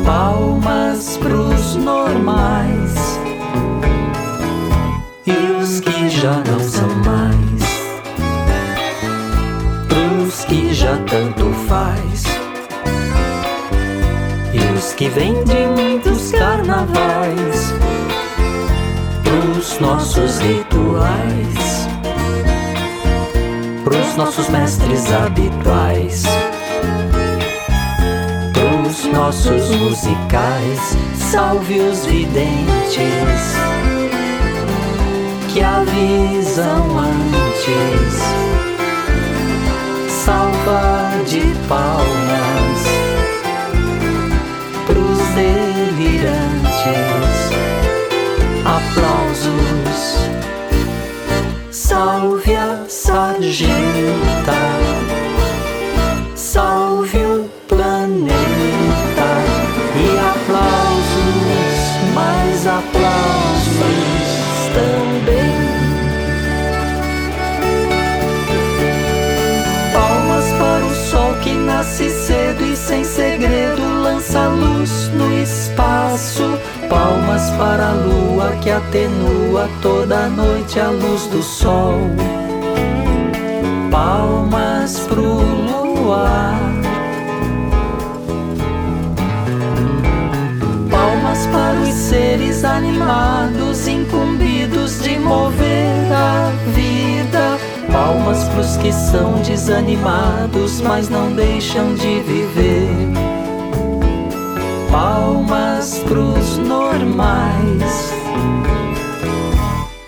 [0.06, 2.94] palmas pros normais.
[5.26, 7.90] E os que já não são mais,
[9.88, 12.22] pros que já tanto faz.
[14.54, 17.74] E os que vêm de muitos carnavais,
[19.24, 21.88] pros nossos rituais,
[23.84, 26.22] pros nossos mestres habituais
[29.16, 33.56] nossos musicais, salve os videntes
[35.48, 38.20] que avisam antes,
[40.10, 42.84] salva de palmas
[44.86, 46.26] pros delirantes,
[48.66, 50.28] aplausos,
[51.70, 54.65] salve a sargenta,
[76.96, 81.98] Palmas para a lua que atenua toda noite a luz do sol.
[83.90, 86.56] Palmas pro luar
[91.52, 97.58] para os seres animados, incumbidos de mover a vida.
[97.92, 103.15] Palmas pros que são desanimados, mas não deixam de viver.
[104.96, 108.14] Palmas pros normais.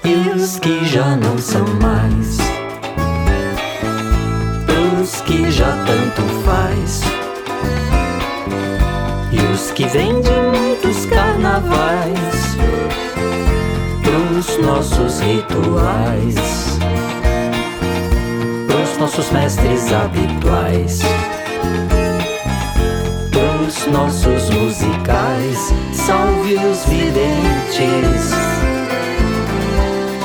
[0.03, 2.39] E os que já não são mais.
[4.99, 7.03] Os que já tanto faz.
[9.31, 12.57] E os que vêm de muitos carnavais,
[14.03, 16.79] pros pros nossos rituais,
[18.67, 21.03] pros nossos mestres habituais,
[23.69, 25.73] pros nossos musicais.
[25.93, 28.31] Salve os videntes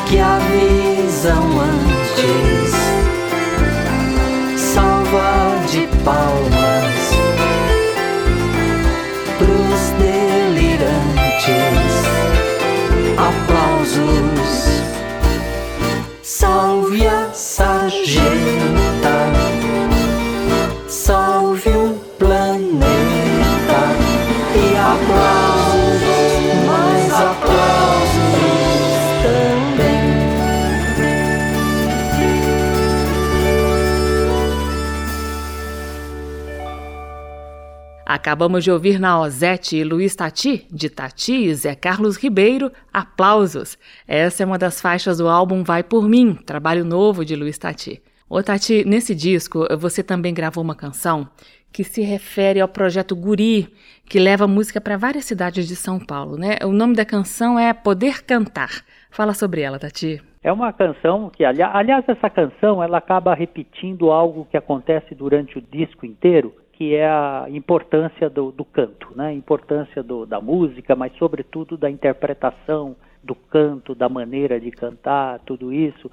[0.08, 2.72] que avisam antes.
[4.58, 6.53] Salva de palmas
[38.14, 43.76] Acabamos de ouvir na Ozete e Luiz Tati, de Tati e Zé Carlos Ribeiro, Aplausos.
[44.08, 48.04] Essa é uma das faixas do álbum Vai Por Mim, trabalho novo de Luiz Tati.
[48.30, 51.28] Ô Tati, nesse disco você também gravou uma canção
[51.72, 53.74] que se refere ao projeto Guri,
[54.06, 56.58] que leva música para várias cidades de São Paulo, né?
[56.64, 58.70] O nome da canção é Poder Cantar.
[59.10, 60.22] Fala sobre ela, Tati.
[60.44, 65.58] É uma canção que, ali- aliás, essa canção ela acaba repetindo algo que acontece durante
[65.58, 66.54] o disco inteiro,
[66.84, 69.28] que é a importância do, do canto, né?
[69.28, 75.40] A importância do- da música, mas sobretudo da interpretação do canto, da maneira de cantar,
[75.46, 76.12] tudo isso.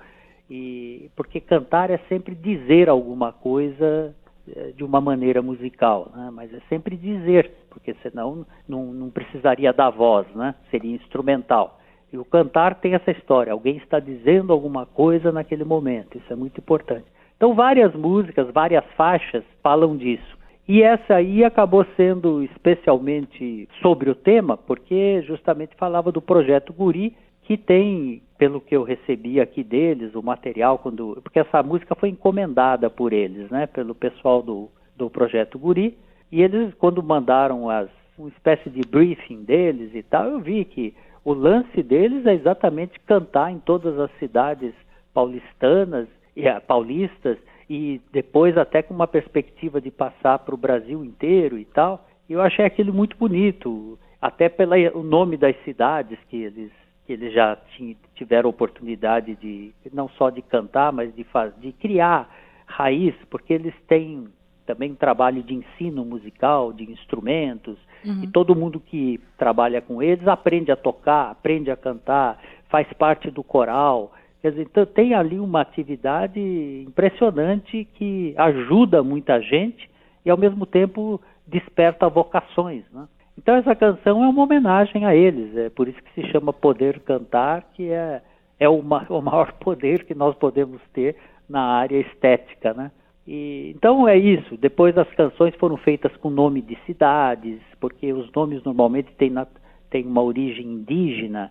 [0.48, 4.14] E porque cantar é sempre dizer alguma coisa
[4.48, 6.30] eh, de uma maneira musical, né?
[6.32, 10.54] Mas é sempre dizer, porque senão não, não precisaria da voz, né?
[10.70, 11.80] Seria instrumental.
[12.12, 16.36] E o cantar tem essa história, alguém está dizendo alguma coisa naquele momento, isso é
[16.36, 17.06] muito importante.
[17.36, 20.38] Então, várias músicas, várias faixas falam disso.
[20.72, 27.16] E essa aí acabou sendo especialmente sobre o tema, porque justamente falava do projeto Guri,
[27.42, 32.10] que tem, pelo que eu recebi aqui deles, o material, quando, porque essa música foi
[32.10, 35.98] encomendada por eles, né, pelo pessoal do, do projeto Guri,
[36.30, 40.94] e eles, quando mandaram as, uma espécie de briefing deles e tal, eu vi que
[41.24, 44.72] o lance deles é exatamente cantar em todas as cidades
[45.12, 46.06] paulistanas
[46.36, 47.38] e ah, paulistas
[47.70, 52.04] e depois até com uma perspectiva de passar para o Brasil inteiro e tal.
[52.28, 56.72] Eu achei aquilo muito bonito, até pelo nome das cidades que eles
[57.06, 61.72] que eles já ti- tiveram oportunidade de não só de cantar, mas de faz, de
[61.72, 62.28] criar
[62.66, 64.28] raiz, porque eles têm
[64.64, 67.76] também trabalho de ensino musical, de instrumentos,
[68.22, 73.28] e todo mundo que trabalha com eles aprende a tocar, aprende a cantar, faz parte
[73.30, 74.12] do coral.
[74.42, 76.40] Quer dizer, então tem ali uma atividade
[76.86, 79.88] impressionante que ajuda muita gente
[80.24, 83.06] e ao mesmo tempo desperta vocações, né?
[83.36, 87.00] Então essa canção é uma homenagem a eles, é por isso que se chama Poder
[87.00, 88.20] Cantar, que é,
[88.58, 91.16] é o, ma- o maior poder que nós podemos ter
[91.48, 92.90] na área estética, né?
[93.26, 94.56] E, então é isso.
[94.56, 99.46] Depois as canções foram feitas com nome de cidades, porque os nomes normalmente têm, na-
[99.90, 101.50] têm uma origem indígena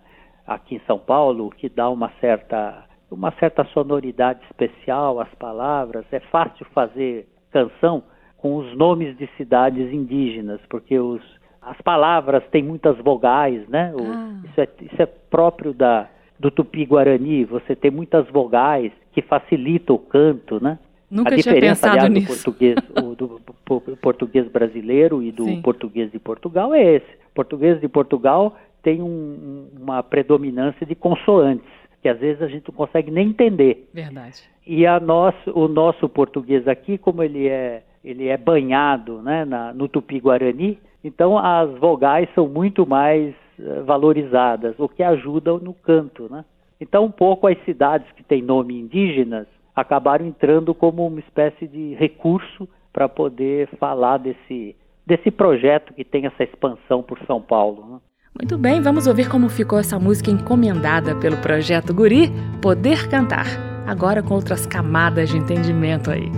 [0.54, 6.04] aqui em São Paulo, que dá uma certa, uma certa sonoridade especial às palavras.
[6.10, 8.02] É fácil fazer canção
[8.36, 11.22] com os nomes de cidades indígenas, porque os,
[11.62, 13.92] as palavras têm muitas vogais, né?
[13.94, 14.40] O- Ah.
[14.44, 19.98] isso, é, isso é próprio da, do tupi-guarani, você tem muitas vogais que facilitam o
[19.98, 20.78] canto, né?
[21.10, 22.26] Nunca a tinha diferença, pensado aliás, nisso.
[22.28, 25.60] do português, o, do po- português brasileiro e do Sim.
[25.60, 27.06] português de Portugal é esse.
[27.30, 31.66] O português de Portugal tem um- um- uma predominância de consoantes,
[32.02, 33.88] que às vezes a gente não consegue nem entender.
[33.92, 34.42] Verdade.
[34.66, 39.72] E a nosso, o nosso português aqui, como ele é, ele é banhado né, na,
[39.72, 46.30] no tupi-guarani, então as vogais são muito mais eh, valorizadas, o que ajuda no canto.
[46.30, 46.44] Né?
[46.80, 51.94] Então, um pouco as cidades que têm nome indígenas acabaram entrando como uma espécie de
[51.94, 54.76] recurso para poder falar desse,
[55.06, 57.84] desse projeto que tem essa expansão por São Paulo.
[57.86, 58.00] Né?
[58.38, 63.46] Muito bem, vamos ouvir como ficou essa música encomendada pelo projeto Guri, Poder Cantar.
[63.86, 66.30] Agora com outras camadas de entendimento aí.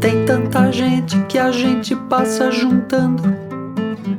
[0.00, 3.22] Tem tanta gente que a gente passa juntando.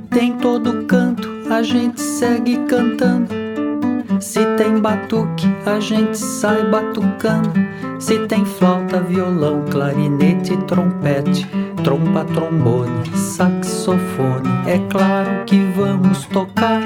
[0.09, 3.46] Tem todo canto, a gente segue cantando.
[4.19, 7.51] Se tem batuque, a gente sai batucando.
[7.99, 11.47] Se tem flauta, violão, clarinete, trompete,
[11.83, 16.81] trompa, trombone, saxofone, é claro que vamos tocar.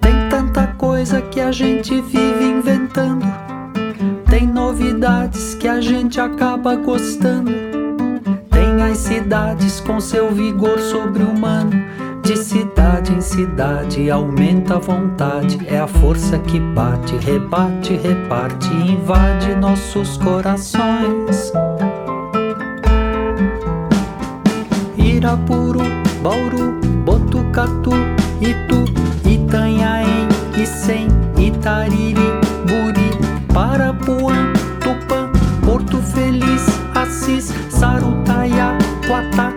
[0.00, 3.26] Tem tanta coisa que a gente vive inventando.
[4.28, 7.50] Tem novidades que a gente acaba gostando.
[8.50, 11.72] Tem as cidades com seu vigor sobre-humano,
[12.22, 19.54] De cidade em cidade aumenta a vontade, é a força que bate, rebate, reparte, invade
[19.54, 21.52] nossos corações.
[24.96, 25.80] Irapuru,
[26.22, 27.90] Bauru, Botucatu,
[28.40, 28.84] Itu,
[29.28, 30.28] Itanhaém,
[30.62, 32.14] Icém, Itariri,
[32.66, 33.10] Buri,
[33.52, 35.30] Parapuã, Tupã,
[35.64, 39.47] Porto Feliz, Assis, Sarutaiá, Quatá,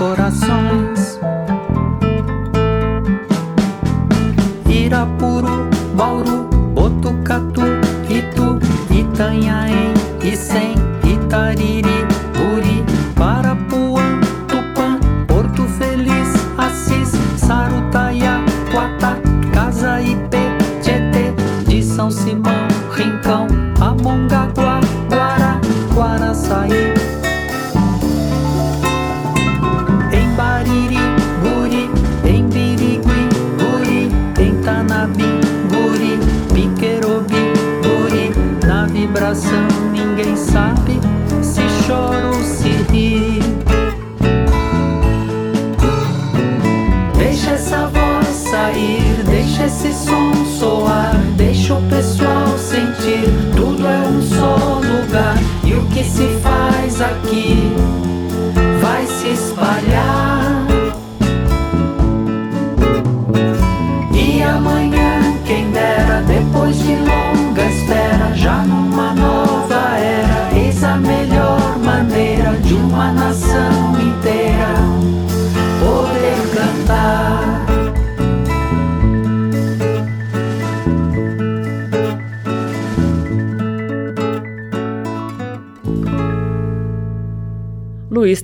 [0.00, 0.49] nossos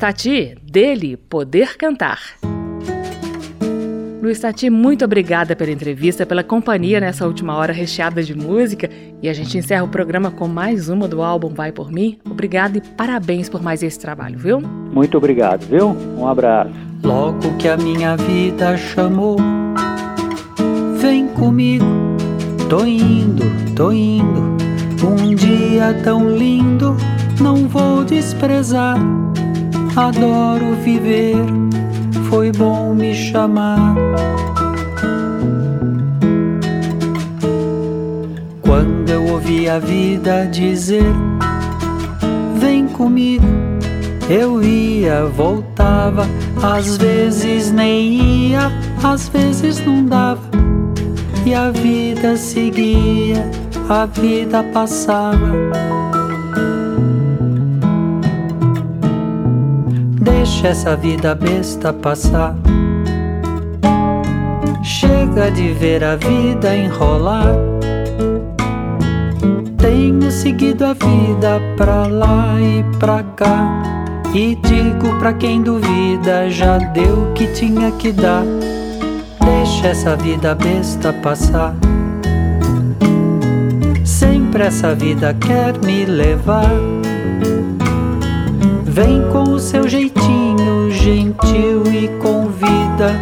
[0.07, 2.21] Tati, dele Poder Cantar.
[4.23, 8.89] Luiz Tati, muito obrigada pela entrevista, pela companhia nessa última hora recheada de música.
[9.21, 12.21] E a gente encerra o programa com mais uma do álbum Vai Por Mim.
[12.25, 14.61] Obrigada e parabéns por mais esse trabalho, viu?
[14.61, 15.89] Muito obrigado, viu?
[16.17, 16.71] Um abraço.
[17.03, 19.37] Logo que a minha vida chamou,
[21.01, 21.85] vem comigo,
[22.71, 23.43] tô indo,
[23.75, 24.55] tô indo.
[25.05, 26.97] Um dia tão lindo,
[27.41, 29.01] não vou desprezar.
[29.97, 31.37] Adoro viver,
[32.29, 33.95] foi bom me chamar.
[38.61, 41.15] Quando eu ouvi a vida dizer,
[42.59, 43.47] vem comigo.
[44.29, 46.27] Eu ia, voltava,
[46.63, 48.71] às vezes nem ia,
[49.03, 50.43] às vezes não dava.
[51.47, 53.51] E a vida seguia,
[53.89, 55.86] a vida passava.
[60.27, 62.57] Deixa essa vida besta passar.
[64.83, 67.55] Chega de ver a vida enrolar.
[69.79, 73.83] Tenho seguido a vida pra lá e pra cá.
[74.35, 78.43] E digo pra quem duvida, já deu o que tinha que dar.
[79.45, 81.73] Deixa essa vida besta passar.
[84.05, 86.96] Sempre essa vida quer me levar.
[88.97, 93.13] Vem com o seu jeitinho gentil e convida.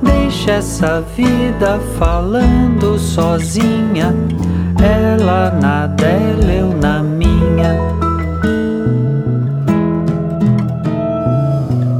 [0.00, 4.14] Deixa essa vida falando sozinha.
[4.80, 7.74] Ela na dela, eu na minha.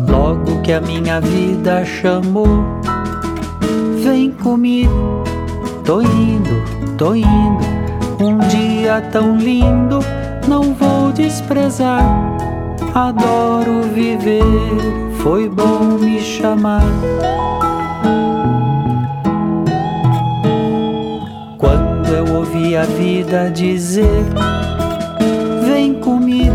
[0.08, 2.64] Logo que a minha vida chamou,
[4.00, 5.24] vem comigo.
[5.84, 7.66] Tô indo, tô indo.
[8.20, 9.98] Um dia tão lindo,
[10.46, 12.37] não vou desprezar
[12.94, 14.42] adoro viver,
[15.22, 16.82] foi bom me chamar.
[21.56, 24.24] Quando eu ouvi a vida dizer,
[25.64, 26.54] vem comigo,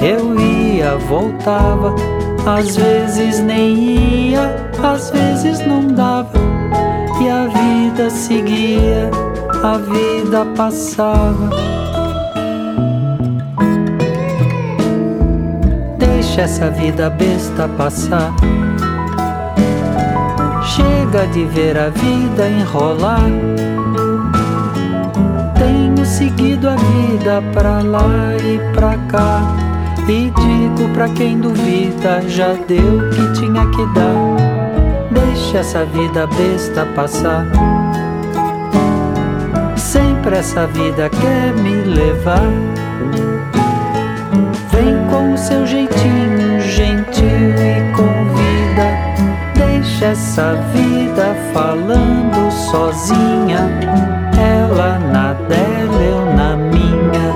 [0.00, 1.94] eu ia, voltava,
[2.46, 6.38] às vezes nem ia, às vezes não dava,
[7.22, 9.10] e a vida seguia,
[9.62, 11.71] a vida passava.
[16.34, 18.32] Deixa essa vida besta passar.
[20.64, 23.28] Chega de ver a vida enrolar.
[25.58, 28.08] Tenho seguido a vida pra lá
[28.42, 29.42] e pra cá.
[30.08, 35.10] E digo pra quem duvida, já deu o que tinha que dar.
[35.10, 37.46] Deixa essa vida besta passar.
[39.76, 42.48] Sempre essa vida quer me levar
[50.02, 53.70] Deixa essa vida falando sozinha,
[54.36, 57.32] ela na dela, eu na minha.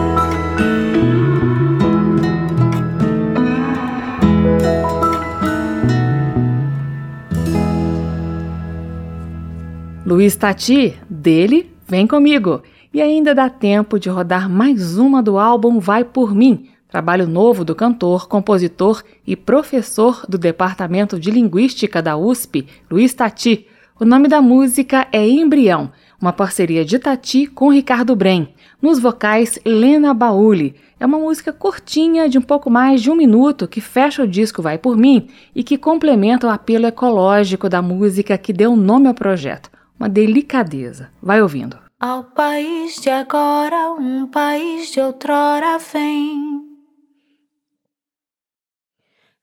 [10.04, 12.62] Luiz Tati, dele, vem comigo.
[12.92, 17.62] E ainda dá tempo de rodar mais uma do álbum Vai Por Mim, trabalho novo
[17.62, 23.66] do cantor, compositor e professor do Departamento de Linguística da USP, Luiz Tati.
[24.00, 28.48] O nome da música é Embrião, uma parceria de Tati com Ricardo Brem.
[28.80, 30.74] Nos vocais, Lena Bauli.
[30.98, 34.62] É uma música curtinha, de um pouco mais de um minuto, que fecha o disco
[34.62, 39.12] Vai Por Mim e que complementa o apelo ecológico da música que deu nome ao
[39.12, 39.70] projeto.
[40.00, 41.10] Uma delicadeza.
[41.22, 41.76] Vai ouvindo.
[42.00, 46.65] Ao país de agora, um país de outrora vem.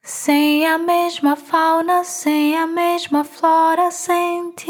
[0.05, 4.69] Sem a mesma fauna, sem a mesma flora, sente.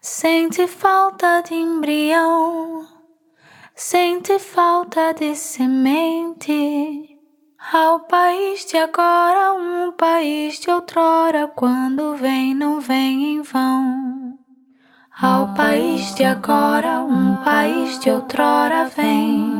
[0.00, 2.88] Sente falta de embrião,
[3.74, 7.18] sente falta de semente.
[7.70, 14.38] Ao país de agora, um país de outrora, quando vem, não vem em vão.
[15.20, 19.57] Ao país de agora, um país de outrora vem.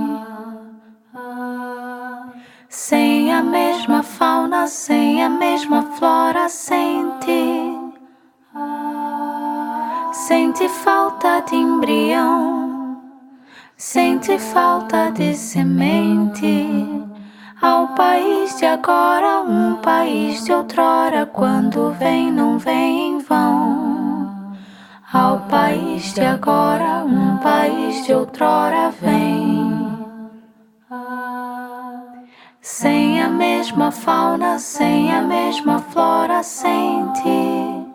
[2.81, 7.77] Sem a mesma fauna, sem a mesma flora, sente.
[10.13, 13.03] Sente falta de embrião,
[13.77, 16.87] sente falta de semente.
[17.61, 24.55] Ao país de agora, um país de outrora, quando vem, não vem em vão.
[25.13, 29.59] Ao país de agora, um país de outrora vem.
[32.71, 37.87] Sem a mesma fauna, sem a mesma flora, sente.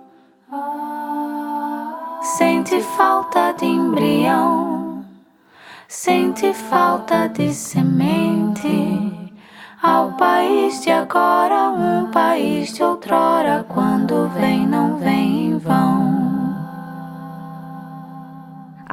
[2.24, 5.06] Sente falta de embrião,
[5.88, 9.38] sente falta de semente.
[9.82, 16.13] Ao país de agora, um país de outrora, quando vem, não vem em vão.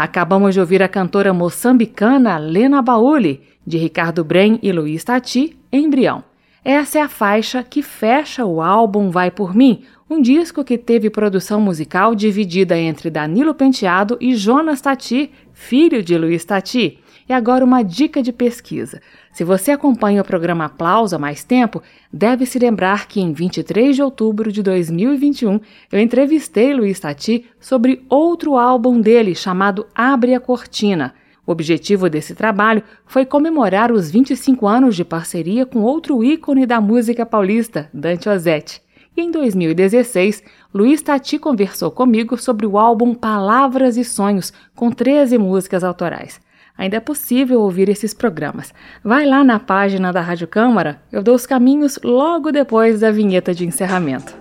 [0.01, 6.25] Acabamos de ouvir a cantora moçambicana Lena Bauli, de Ricardo Brem e Luiz Tati, Embrião.
[6.65, 11.11] Essa é a faixa que fecha o álbum Vai Por Mim, um disco que teve
[11.11, 16.99] produção musical dividida entre Danilo Penteado e Jonas Tati, filho de Luiz Tati.
[17.31, 19.01] E agora uma dica de pesquisa.
[19.33, 21.81] Se você acompanha o programa Aplauso há mais tempo,
[22.13, 25.61] deve se lembrar que em 23 de outubro de 2021
[25.93, 31.15] eu entrevistei Luiz Tati sobre outro álbum dele chamado Abre a Cortina.
[31.47, 36.81] O objetivo desse trabalho foi comemorar os 25 anos de parceria com outro ícone da
[36.81, 38.83] música paulista, Dante Ozzetti.
[39.17, 40.43] E em 2016,
[40.75, 46.41] Luiz Tati conversou comigo sobre o álbum Palavras e Sonhos, com 13 músicas autorais.
[46.77, 48.73] Ainda é possível ouvir esses programas.
[49.05, 53.55] Vai lá na página da Rádio Câmara, eu dou os caminhos logo depois da vinheta
[53.55, 54.39] de encerramento.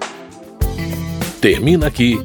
[1.42, 2.24] Termina aqui